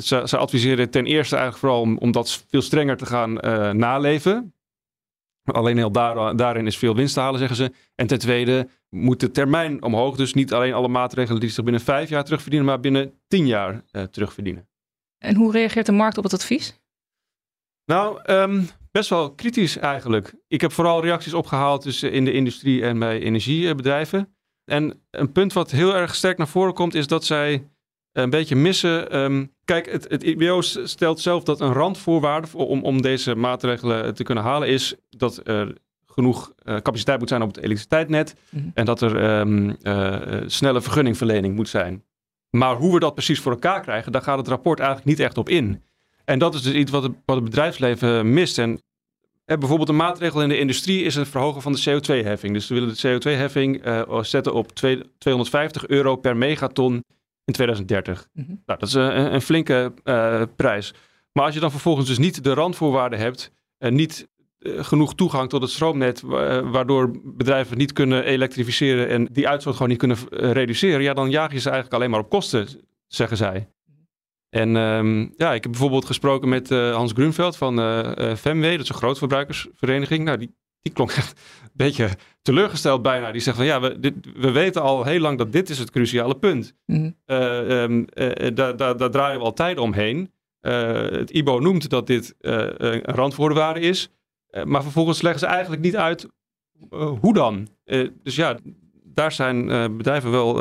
ze, 0.00 0.22
ze 0.24 0.36
adviseren 0.36 0.90
ten 0.90 1.06
eerste 1.06 1.36
eigenlijk 1.36 1.64
vooral 1.64 1.80
om, 1.80 1.98
om 1.98 2.12
dat 2.12 2.44
veel 2.48 2.62
strenger 2.62 2.96
te 2.96 3.06
gaan 3.06 3.32
naleven. 3.76 4.54
Alleen 5.44 5.82
al 5.82 5.92
daar, 5.92 6.36
daarin 6.36 6.66
is 6.66 6.78
veel 6.78 6.94
winst 6.94 7.14
te 7.14 7.20
halen, 7.20 7.38
zeggen 7.38 7.56
ze. 7.56 7.72
En 7.94 8.06
ten 8.06 8.18
tweede 8.18 8.68
moet 8.88 9.20
de 9.20 9.30
termijn 9.30 9.82
omhoog. 9.82 10.16
Dus 10.16 10.34
niet 10.34 10.52
alleen 10.52 10.72
alle 10.72 10.88
maatregelen 10.88 11.40
die 11.40 11.50
zich 11.50 11.64
binnen 11.64 11.82
vijf 11.82 12.08
jaar 12.08 12.24
terugverdienen, 12.24 12.68
maar 12.68 12.80
binnen 12.80 13.12
tien 13.28 13.46
jaar 13.46 13.84
eh, 13.90 14.02
terugverdienen. 14.02 14.68
En 15.18 15.34
hoe 15.34 15.52
reageert 15.52 15.86
de 15.86 15.92
markt 15.92 16.18
op 16.18 16.24
het 16.24 16.34
advies? 16.34 16.80
Nou, 17.84 18.20
ehm, 18.22 18.62
best 18.92 19.10
wel 19.10 19.34
kritisch 19.34 19.76
eigenlijk. 19.76 20.34
Ik 20.48 20.60
heb 20.60 20.72
vooral 20.72 21.02
reacties 21.02 21.34
opgehaald 21.34 21.82
tussen 21.82 22.12
in 22.12 22.24
de 22.24 22.32
industrie 22.32 22.82
en 22.82 22.98
bij 22.98 23.20
energiebedrijven. 23.20 24.34
En 24.64 25.02
een 25.10 25.32
punt 25.32 25.52
wat 25.52 25.70
heel 25.70 25.94
erg 25.96 26.14
sterk 26.14 26.38
naar 26.38 26.48
voren 26.48 26.74
komt, 26.74 26.94
is 26.94 27.06
dat 27.06 27.24
zij 27.24 27.68
een 28.12 28.30
beetje 28.30 28.56
missen. 28.56 29.10
ehm, 29.10 29.46
kijk, 29.72 29.90
het, 29.92 30.06
het 30.08 30.22
IBO 30.22 30.60
stelt 30.60 31.20
zelf 31.20 31.42
dat 31.42 31.60
een 31.60 31.72
randvoorwaarde 31.72 32.46
voor- 32.46 32.68
om, 32.68 32.82
om 32.82 33.02
deze 33.02 33.34
maatregelen 33.34 34.14
te 34.14 34.22
kunnen 34.22 34.44
halen 34.44 34.68
is 34.68 34.94
dat 35.10 35.40
er 35.44 35.74
genoeg 36.06 36.52
eh, 36.56 36.76
capaciteit 36.76 37.18
moet 37.18 37.28
zijn 37.28 37.42
op 37.42 37.48
het 37.48 37.56
elektriciteitsnet 37.56 38.34
Mhm. 38.50 38.68
en 38.74 38.84
dat 38.84 39.00
er 39.00 39.16
ehm, 39.16 39.70
eh, 39.82 40.14
eh, 40.36 40.42
snelle 40.46 40.80
vergunningverlening 40.82 41.54
moet 41.54 41.68
zijn. 41.68 42.04
Maar 42.50 42.74
hoe 42.76 42.92
we 42.92 43.00
dat 43.00 43.14
precies 43.14 43.40
voor 43.40 43.52
elkaar 43.52 43.80
krijgen, 43.80 44.12
daar 44.12 44.22
gaat 44.22 44.38
het 44.38 44.48
rapport 44.48 44.78
eigenlijk 44.78 45.08
niet 45.08 45.20
echt 45.20 45.38
op 45.38 45.48
in. 45.48 45.82
En 46.24 46.38
dat 46.38 46.54
is 46.54 46.62
dus 46.62 46.72
iets 46.74 46.90
wat 46.90 47.02
het, 47.02 47.12
wat 47.24 47.36
het 47.36 47.44
bedrijfsleven 47.44 48.32
mist. 48.32 48.58
En 48.58 48.80
eh, 49.44 49.58
bijvoorbeeld 49.58 49.88
een 49.88 49.96
maatregel 49.96 50.42
in 50.42 50.48
de 50.48 50.58
industrie 50.58 51.02
is 51.02 51.14
het 51.14 51.28
verhogen 51.28 51.62
van 51.62 51.72
de 51.72 51.80
CO2-heffing. 51.80 52.52
Dus 52.52 52.68
we 52.68 52.74
willen 52.74 52.94
de 53.00 53.18
CO2-heffing 53.18 53.82
eh, 53.84 54.22
zetten 54.22 54.54
op 54.54 54.72
twee- 54.72 55.02
250 55.18 55.86
euro 55.86 56.16
per 56.16 56.36
megaton 56.36 57.04
in 57.44 57.52
2030. 57.52 58.28
Mhm. 58.32 58.46
Nou, 58.48 58.78
dat 58.78 58.88
is 58.88 58.94
een, 58.94 59.34
een 59.34 59.40
flinke 59.42 59.92
eh, 60.04 60.42
prijs. 60.56 60.94
Maar 61.32 61.44
als 61.44 61.54
je 61.54 61.60
dan 61.60 61.70
vervolgens 61.70 62.06
dus 62.06 62.18
niet 62.18 62.44
de 62.44 62.52
randvoorwaarden 62.54 63.18
hebt 63.18 63.52
en 63.78 63.94
niet 63.94 64.28
eh, 64.58 64.84
genoeg 64.84 65.14
toegang 65.14 65.48
tot 65.48 65.62
het 65.62 65.70
stroomnet, 65.70 66.20
wa- 66.20 66.46
eh, 66.46 66.70
waardoor 66.70 67.10
bedrijven 67.24 67.78
niet 67.78 67.92
kunnen 67.92 68.24
elektrificeren 68.24 69.08
en 69.08 69.28
die 69.32 69.48
uitstoot 69.48 69.72
gewoon 69.72 69.88
niet 69.88 69.98
kunnen 69.98 70.16
eh, 70.30 70.50
reduceren, 70.52 71.02
ja, 71.02 71.14
dan 71.14 71.30
jaag 71.30 71.52
je 71.52 71.58
ze 71.58 71.70
eigenlijk 71.70 71.94
alleen 71.94 72.10
maar 72.10 72.20
op 72.20 72.30
kosten, 72.30 72.68
zeggen 73.06 73.36
zij. 73.36 73.68
En 74.50 74.76
ehm, 74.76 75.18
ja, 75.36 75.52
ik 75.54 75.62
heb 75.62 75.70
bijvoorbeeld 75.70 76.04
gesproken 76.04 76.48
met 76.48 76.70
eh, 76.70 76.94
Hans 76.94 77.12
Grunveld 77.12 77.56
van 77.56 77.78
eh 77.80 78.30
eh 78.30 78.36
FEMW, 78.36 78.70
dat 78.70 78.80
is 78.80 78.88
een 78.88 78.94
grootverbruikersvereniging. 78.94 80.24
Nou, 80.24 80.38
die, 80.38 80.54
die 80.82 80.92
klonk 80.92 81.10
echt 81.10 81.40
een 81.62 81.70
beetje 81.72 82.08
teleurgesteld 82.42 83.02
bijna. 83.02 83.32
Die 83.32 83.40
zegt 83.40 83.56
van 83.56 83.66
ja, 83.66 83.80
we, 83.80 84.00
dit, 84.00 84.14
we 84.36 84.50
weten 84.50 84.82
al 84.82 85.04
heel 85.04 85.20
lang 85.20 85.38
dat 85.38 85.52
dit 85.52 85.70
is 85.70 85.78
het 85.78 85.90
cruciale 85.90 86.38
punt. 86.38 86.74
Eh, 86.86 88.54
daar, 88.54 89.10
draaien 89.10 89.38
we 89.38 89.44
al 89.44 89.52
tijden 89.52 89.82
omheen. 89.82 90.32
Eh, 90.60 90.92
het 91.10 91.30
IBO 91.30 91.58
noemt 91.58 91.88
dat 91.88 92.06
dit 92.06 92.34
een 92.38 93.02
randvoorwaarde 93.02 93.80
is. 93.80 94.10
Maar 94.64 94.82
vervolgens 94.82 95.22
leggen 95.22 95.40
ze 95.40 95.46
eigenlijk 95.46 95.82
niet 95.82 95.96
uit 95.96 96.28
hoe 97.20 97.34
dan. 97.34 97.68
Dus 98.22 98.36
ja, 98.36 98.58
daar 99.04 99.32
zijn 99.32 99.66
bedrijven 99.96 100.30
wel 100.30 100.54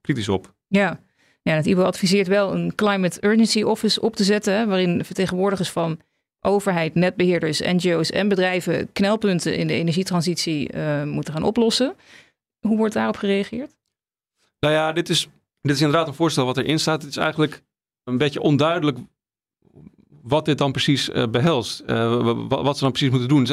kritisch 0.00 0.28
op. 0.28 0.54
Ja. 0.68 1.00
ja, 1.42 1.54
het 1.54 1.66
IBO 1.66 1.82
adviseert 1.82 2.26
wel 2.26 2.54
een 2.54 2.74
Climate 2.74 3.26
Urgency 3.26 3.62
Office 3.62 4.00
op 4.00 4.16
te 4.16 4.24
zetten, 4.24 4.68
waarin 4.68 5.04
vertegenwoordigers 5.04 5.70
van 5.70 6.00
overheid, 6.46 6.94
netbeheerders, 6.94 7.60
NGO's 7.60 8.10
en 8.10 8.28
bedrijven 8.28 8.92
knelpunten 8.92 9.56
in 9.56 9.66
de 9.66 9.72
energietransitie 9.72 10.68
eh, 10.68 11.02
moeten 11.04 11.32
gaan 11.32 11.42
oplossen. 11.42 11.94
Hoe 12.60 12.76
wordt 12.76 12.94
daarop 12.94 13.16
gereageerd? 13.16 13.76
Nou 14.60 14.74
ja, 14.74 14.92
dit 14.92 15.08
is, 15.08 15.28
dit 15.60 15.74
is 15.74 15.80
inderdaad 15.80 16.08
een 16.08 16.14
voorstel 16.14 16.44
wat 16.46 16.56
erin 16.56 16.78
staat. 16.78 17.02
Het 17.02 17.10
is 17.10 17.16
eigenlijk 17.16 17.62
een 18.04 18.18
beetje 18.18 18.40
onduidelijk 18.40 18.98
wat 20.22 20.44
dit 20.44 20.58
dan 20.58 20.72
precies 20.72 21.10
eh, 21.10 21.26
behelst. 21.28 21.80
Eh, 21.80 21.96
wa- 22.22 22.34
wa- 22.34 22.62
wat 22.62 22.76
ze 22.76 22.82
dan 22.82 22.92
precies 22.92 23.10
moeten 23.10 23.28
doen. 23.28 23.44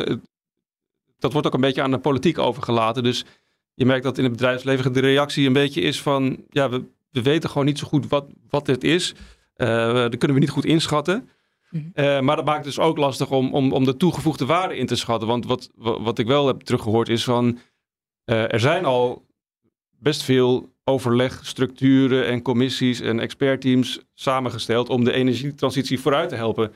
Dat 1.20 1.32
wordt 1.32 1.48
ook 1.48 1.54
een 1.54 1.62
beetje 1.62 1.82
aan 1.82 1.92
de 1.92 1.98
politiek 1.98 2.38
overgelaten. 2.38 3.04
Dus 3.04 3.26
je 3.74 3.86
merkt 3.86 4.04
dat 4.04 4.18
in 4.18 4.24
het 4.24 4.32
bedrijfsleven 4.34 4.94
de 4.94 5.00
reactie 5.00 5.48
een 5.48 5.54
beetje 5.54 5.82
is 5.82 6.02
van... 6.02 6.44
ja, 6.50 6.70
we, 6.70 6.84
we 7.12 7.22
weten 7.22 7.50
gewoon 7.50 7.66
niet 7.66 7.80
zo 7.80 7.88
goed 7.88 8.08
wat, 8.08 8.26
wat 8.50 8.66
dit 8.66 8.84
is. 8.84 9.14
Dat 9.56 10.18
kunnen 10.18 10.34
we 10.34 10.40
niet 10.40 10.50
goed 10.50 10.66
inschatten. 10.66 11.30
Mhm. 11.74 11.86
Eh, 11.94 12.20
maar 12.20 12.36
dat 12.36 12.46
maakt 12.46 12.66
het 12.66 12.76
dus 12.76 12.84
ook 12.84 12.98
lastig 12.98 13.32
om, 13.32 13.54
om, 13.54 13.72
om 13.72 13.84
de 13.84 13.98
toegevoegde 13.98 14.46
waarde 14.46 14.78
in 14.78 14.86
te 14.86 14.96
schatten. 14.96 15.28
Want 15.28 15.46
wat, 15.46 15.70
wat, 15.76 16.20
ik 16.20 16.28
wel 16.28 16.48
heb 16.48 16.62
teruggehoord 16.62 17.10
is 17.10 17.24
van... 17.24 17.60
eh, 18.24 18.54
er 18.54 18.60
zijn 18.60 18.86
al 18.86 19.26
best 20.00 20.24
veel 20.24 20.72
overlegstructuren 20.84 22.26
en 22.28 22.42
commissies 22.42 23.00
en 23.00 23.20
expertteams 23.20 24.02
samengesteld 24.14 24.90
om 24.90 25.04
de 25.04 25.12
energietransitie 25.12 26.00
vooruit 26.00 26.30
te 26.30 26.36
helpen. 26.36 26.74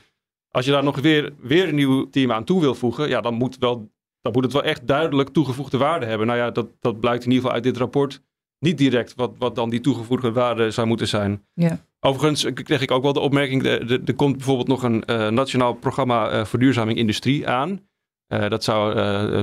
Als 0.51 0.65
je 0.65 0.71
daar 0.71 0.83
nog 0.83 0.99
weer, 0.99 1.33
weer 1.39 1.67
een 1.67 1.75
nieuw 1.75 2.10
team 2.10 2.31
aan 2.31 2.43
toe 2.43 2.62
wil 2.62 2.75
voegen, 2.75 3.10
ja, 3.10 3.21
dan 3.21 3.33
moet, 3.33 3.57
wel, 3.57 3.91
dan 4.21 4.31
moet 4.31 4.43
het 4.43 4.53
wel 4.53 4.63
echt 4.63 4.88
duidelijk 4.88 5.29
toegevoegde 5.29 5.77
waarde 5.77 6.05
hebben. 6.05 6.27
Nou 6.27 6.39
ja, 6.39 6.51
dat, 6.51 6.67
dat 6.79 6.99
blijkt 6.99 7.23
in 7.23 7.29
ieder 7.31 7.41
geval 7.41 7.55
uit 7.55 7.63
dit 7.63 7.77
rapport 7.77 8.21
niet 8.59 8.77
direct 8.77 9.15
wat, 9.15 9.31
wat 9.37 9.55
dan 9.55 9.69
die 9.69 9.81
toegevoegde 9.81 10.31
waarde 10.31 10.71
zou 10.71 10.87
moeten 10.87 11.07
zijn. 11.07 11.45
Ja. 11.53 11.79
Overigens 11.99 12.45
kreeg 12.53 12.81
ik 12.81 12.91
ook 12.91 13.03
wel 13.03 13.13
de 13.13 13.19
opmerking, 13.19 13.65
er, 13.65 14.15
komt 14.15 14.35
bijvoorbeeld 14.35 14.67
nog 14.67 14.83
een 14.83 15.05
eh, 15.05 15.27
nationaal 15.27 15.73
programma 15.73 16.29
eh, 16.29 16.45
verduurzaming 16.45 16.97
industrie 16.97 17.47
aan. 17.47 17.81
Eh, 18.27 18.49
dat 18.49 18.63
zou 18.63 18.93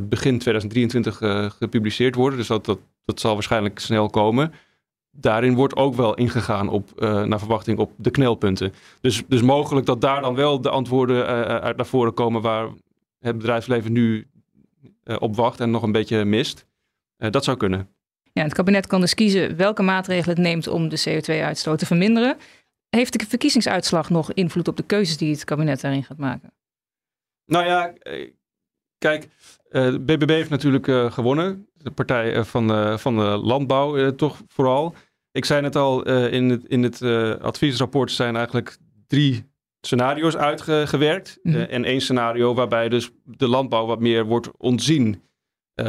begin 0.00 0.38
2023 0.38 1.20
eh, 1.20 1.50
gepubliceerd 1.50 2.14
worden, 2.14 2.38
dus 2.38 2.46
dat, 2.46 2.64
dat, 2.64 2.79
dat 3.05 3.20
zal 3.20 3.35
waarschijnlijk 3.35 3.79
snel 3.79 4.11
komen. 4.11 4.53
Daarin 5.11 5.55
wordt 5.55 5.77
ook 5.77 5.94
wel 5.94 6.14
ingegaan 6.14 6.68
op, 6.68 7.00
naar 7.00 7.38
verwachting 7.38 7.79
op 7.79 7.92
de 7.96 8.11
knelpunten. 8.11 8.72
Dus, 9.00 9.22
dus 9.29 9.42
mogelijk 9.42 9.87
dat 9.87 10.00
daar 10.00 10.20
dan 10.20 10.35
wel 10.35 10.61
de 10.61 10.70
antwoorden 10.70 11.27
uit 11.61 11.77
naar 11.77 11.87
voren 11.87 12.14
komen 12.14 12.42
waar 12.42 12.68
het 13.18 13.38
bedrijfsleven 13.38 13.92
nu 13.92 14.27
op 15.18 15.37
wacht 15.37 15.61
en 15.61 15.70
nog 15.70 15.83
een 15.83 15.92
beetje 15.92 16.24
mist. 16.24 16.66
Dat 17.16 17.44
zou 17.44 17.57
kunnen. 17.57 17.94
Ja, 18.35 18.42
het 18.42 18.55
kabinet 18.55 18.87
kan 18.87 19.01
dus 19.01 19.14
kiezen 19.14 19.57
welke 19.57 19.83
maatregelen 19.83 20.37
het 20.37 20.44
neemt 20.44 20.68
om 20.68 20.88
de 20.88 21.03
CO2-uitstoot 21.09 21.79
te 21.79 21.87
verminderen. 21.87 22.37
Heeft 22.88 23.18
de 23.18 23.27
verkiezingsuitslag 23.27 24.11
nog 24.11 24.33
invloed 24.33 24.68
op 24.68 24.77
de 24.77 24.83
keuzes 24.83 25.16
die 25.16 25.31
het 25.31 25.44
kabinet 25.44 25.81
daarin 25.81 26.05
gaat 26.05 26.18
maken? 26.18 26.53
Nou 27.47 27.64
ja, 27.64 27.92
eh, 27.92 28.31
kijk, 28.99 29.29
eh, 29.68 29.90
de 29.90 30.01
BBB 30.01 30.29
heeft 30.29 30.51
natuurlijk 30.51 30.88
eh, 30.88 31.12
gewonnen. 31.12 31.68
De 31.73 31.90
partij 31.90 32.44
van, 32.44 32.66
de, 32.66 32.99
van 32.99 33.16
de 33.16 33.23
landbouw 33.23 34.14
toch 34.14 34.42
vooral. 34.49 34.94
Ik 35.31 35.44
zei 35.44 35.61
net 35.61 35.77
al, 35.77 36.03
in 36.29 36.51
het, 36.51 36.64
in 36.64 36.83
het 36.83 37.03
adviesrapport 37.40 38.12
zijn 38.12 38.37
eigenlijk 38.37 38.77
drie 39.07 39.44
scenario's 39.81 40.37
uitgewerkt. 40.37 41.38
Mhm. 41.42 41.57
En 41.57 41.85
één 41.85 42.01
scenario 42.01 42.55
waarbij 42.55 42.88
dus 42.88 43.11
de 43.25 43.49
landbouw 43.49 43.87
wat 43.87 44.01
meer 44.01 44.25
wordt 44.25 44.51
ontzien 44.57 45.23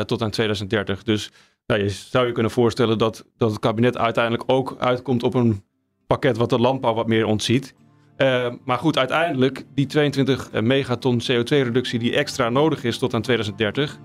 tot 0.05 0.21
aan 0.21 0.31
2030. 0.31 1.03
Dus 1.03 1.31
nou, 1.67 1.81
je 1.81 1.89
zou 1.89 2.27
je 2.27 2.31
kunnen 2.31 2.51
voorstellen 2.51 2.97
dat, 2.97 3.25
dat 3.37 3.49
het 3.49 3.59
kabinet 3.59 3.97
uiteindelijk 3.97 4.43
ook 4.47 4.75
uitkomt 4.79 5.23
op 5.23 5.33
een 5.33 5.63
pakket 6.07 6.37
wat 6.37 6.49
de 6.49 6.59
landbouw 6.59 6.93
wat 6.93 7.07
meer 7.07 7.25
ontziet. 7.25 7.75
Eh, 8.15 8.47
maar 8.63 8.77
goed, 8.77 8.97
uiteindelijk 8.97 9.65
die 9.73 9.85
22 9.85 10.51
megaton 10.61 11.21
CO2-reductie 11.21 11.99
die 11.99 12.15
extra 12.15 12.49
nodig 12.49 12.83
is 12.83 12.97
tot 12.97 13.13
aan 13.13 13.21
2030, 13.21 13.99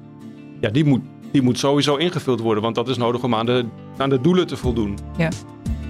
ja, 0.61 0.69
die 0.69 0.85
moet, 0.85 1.03
die 1.33 1.43
moet 1.43 1.59
sowieso 1.59 1.97
ingevuld 1.97 2.41
worden, 2.41 2.63
want 2.63 2.75
dat 2.75 2.89
is 2.89 2.97
nodig 2.97 3.23
om 3.23 3.35
aan 3.35 3.47
de, 3.47 3.65
aan 3.97 4.11
de 4.11 4.21
doelen 4.21 4.47
te 4.47 4.57
voldoen. 4.57 4.99
Ja. 5.17 5.29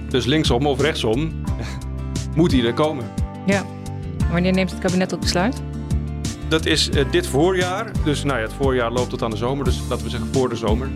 Dus 0.09 0.25
linksom 0.25 0.65
of 0.65 0.81
rechtsom 0.81 1.31
moet 2.35 2.49
die 2.49 2.65
er 2.65 2.73
komen. 2.73 3.05
Wanneer 4.31 4.53
neemt 4.53 4.71
het 4.71 4.79
kabinet 4.79 5.09
dat 5.09 5.19
besluit? 5.19 5.61
Dat 6.47 6.65
is 6.65 6.89
eh, 6.89 7.11
dit 7.11 7.27
voorjaar. 7.27 7.91
Dus 8.03 8.23
nou 8.23 8.37
ja, 8.37 8.43
het 8.43 8.53
voorjaar 8.53 8.91
loopt 8.91 9.09
tot 9.09 9.21
aan 9.21 9.29
de 9.29 9.37
zomer. 9.37 9.65
Dus 9.65 9.79
laten 9.89 10.03
we 10.03 10.09
zeggen 10.09 10.33
voor 10.33 10.49
de 10.49 10.55
zomer. 10.55 10.89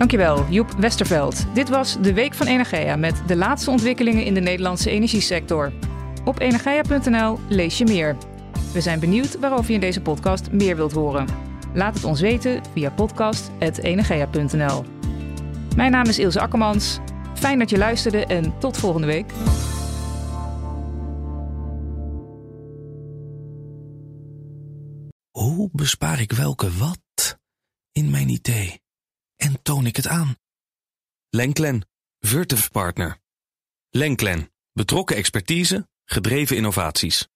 Dankjewel, 0.00 0.46
Joep 0.48 0.70
Westerveld. 0.70 1.54
Dit 1.54 1.68
was 1.68 2.00
de 2.00 2.12
Week 2.12 2.34
van 2.34 2.46
Energia 2.46 2.96
met 2.96 3.22
de 3.26 3.36
laatste 3.36 3.70
ontwikkelingen 3.70 4.24
in 4.24 4.34
de 4.34 4.40
Nederlandse 4.40 4.90
energiesector. 4.90 5.72
Op 6.24 6.40
energia.nl 6.40 7.38
lees 7.48 7.78
je 7.78 7.84
meer. 7.84 8.16
We 8.72 8.80
zijn 8.80 9.00
benieuwd 9.00 9.38
waarover 9.38 9.66
je 9.66 9.74
in 9.74 9.80
deze 9.80 10.00
podcast 10.00 10.52
meer 10.52 10.76
wilt 10.76 10.92
horen. 10.92 11.26
Laat 11.74 11.94
het 11.94 12.04
ons 12.04 12.20
weten 12.20 12.62
via 12.72 12.90
podcast.energia.nl. 12.90 14.84
Mijn 15.76 15.90
naam 15.90 16.06
is 16.06 16.18
Ilse 16.18 16.40
Akkermans. 16.40 16.98
Fijn 17.34 17.58
dat 17.58 17.70
je 17.70 17.78
luisterde 17.78 18.26
en 18.26 18.58
tot 18.58 18.76
volgende 18.76 19.06
week. 19.06 19.32
Hoe 25.30 25.68
bespaar 25.72 26.20
ik 26.20 26.32
welke 26.32 26.70
wat 26.78 27.38
in 27.92 28.10
mijn 28.10 28.28
idee? 28.28 28.80
En 29.40 29.62
toon 29.62 29.86
ik 29.86 29.96
het 29.96 30.06
aan? 30.06 30.36
Lenklen, 31.28 31.88
Virtuf 32.18 32.70
Partner. 32.70 33.18
Lenklen, 33.88 34.52
betrokken 34.72 35.16
expertise, 35.16 35.88
gedreven 36.04 36.56
innovaties. 36.56 37.28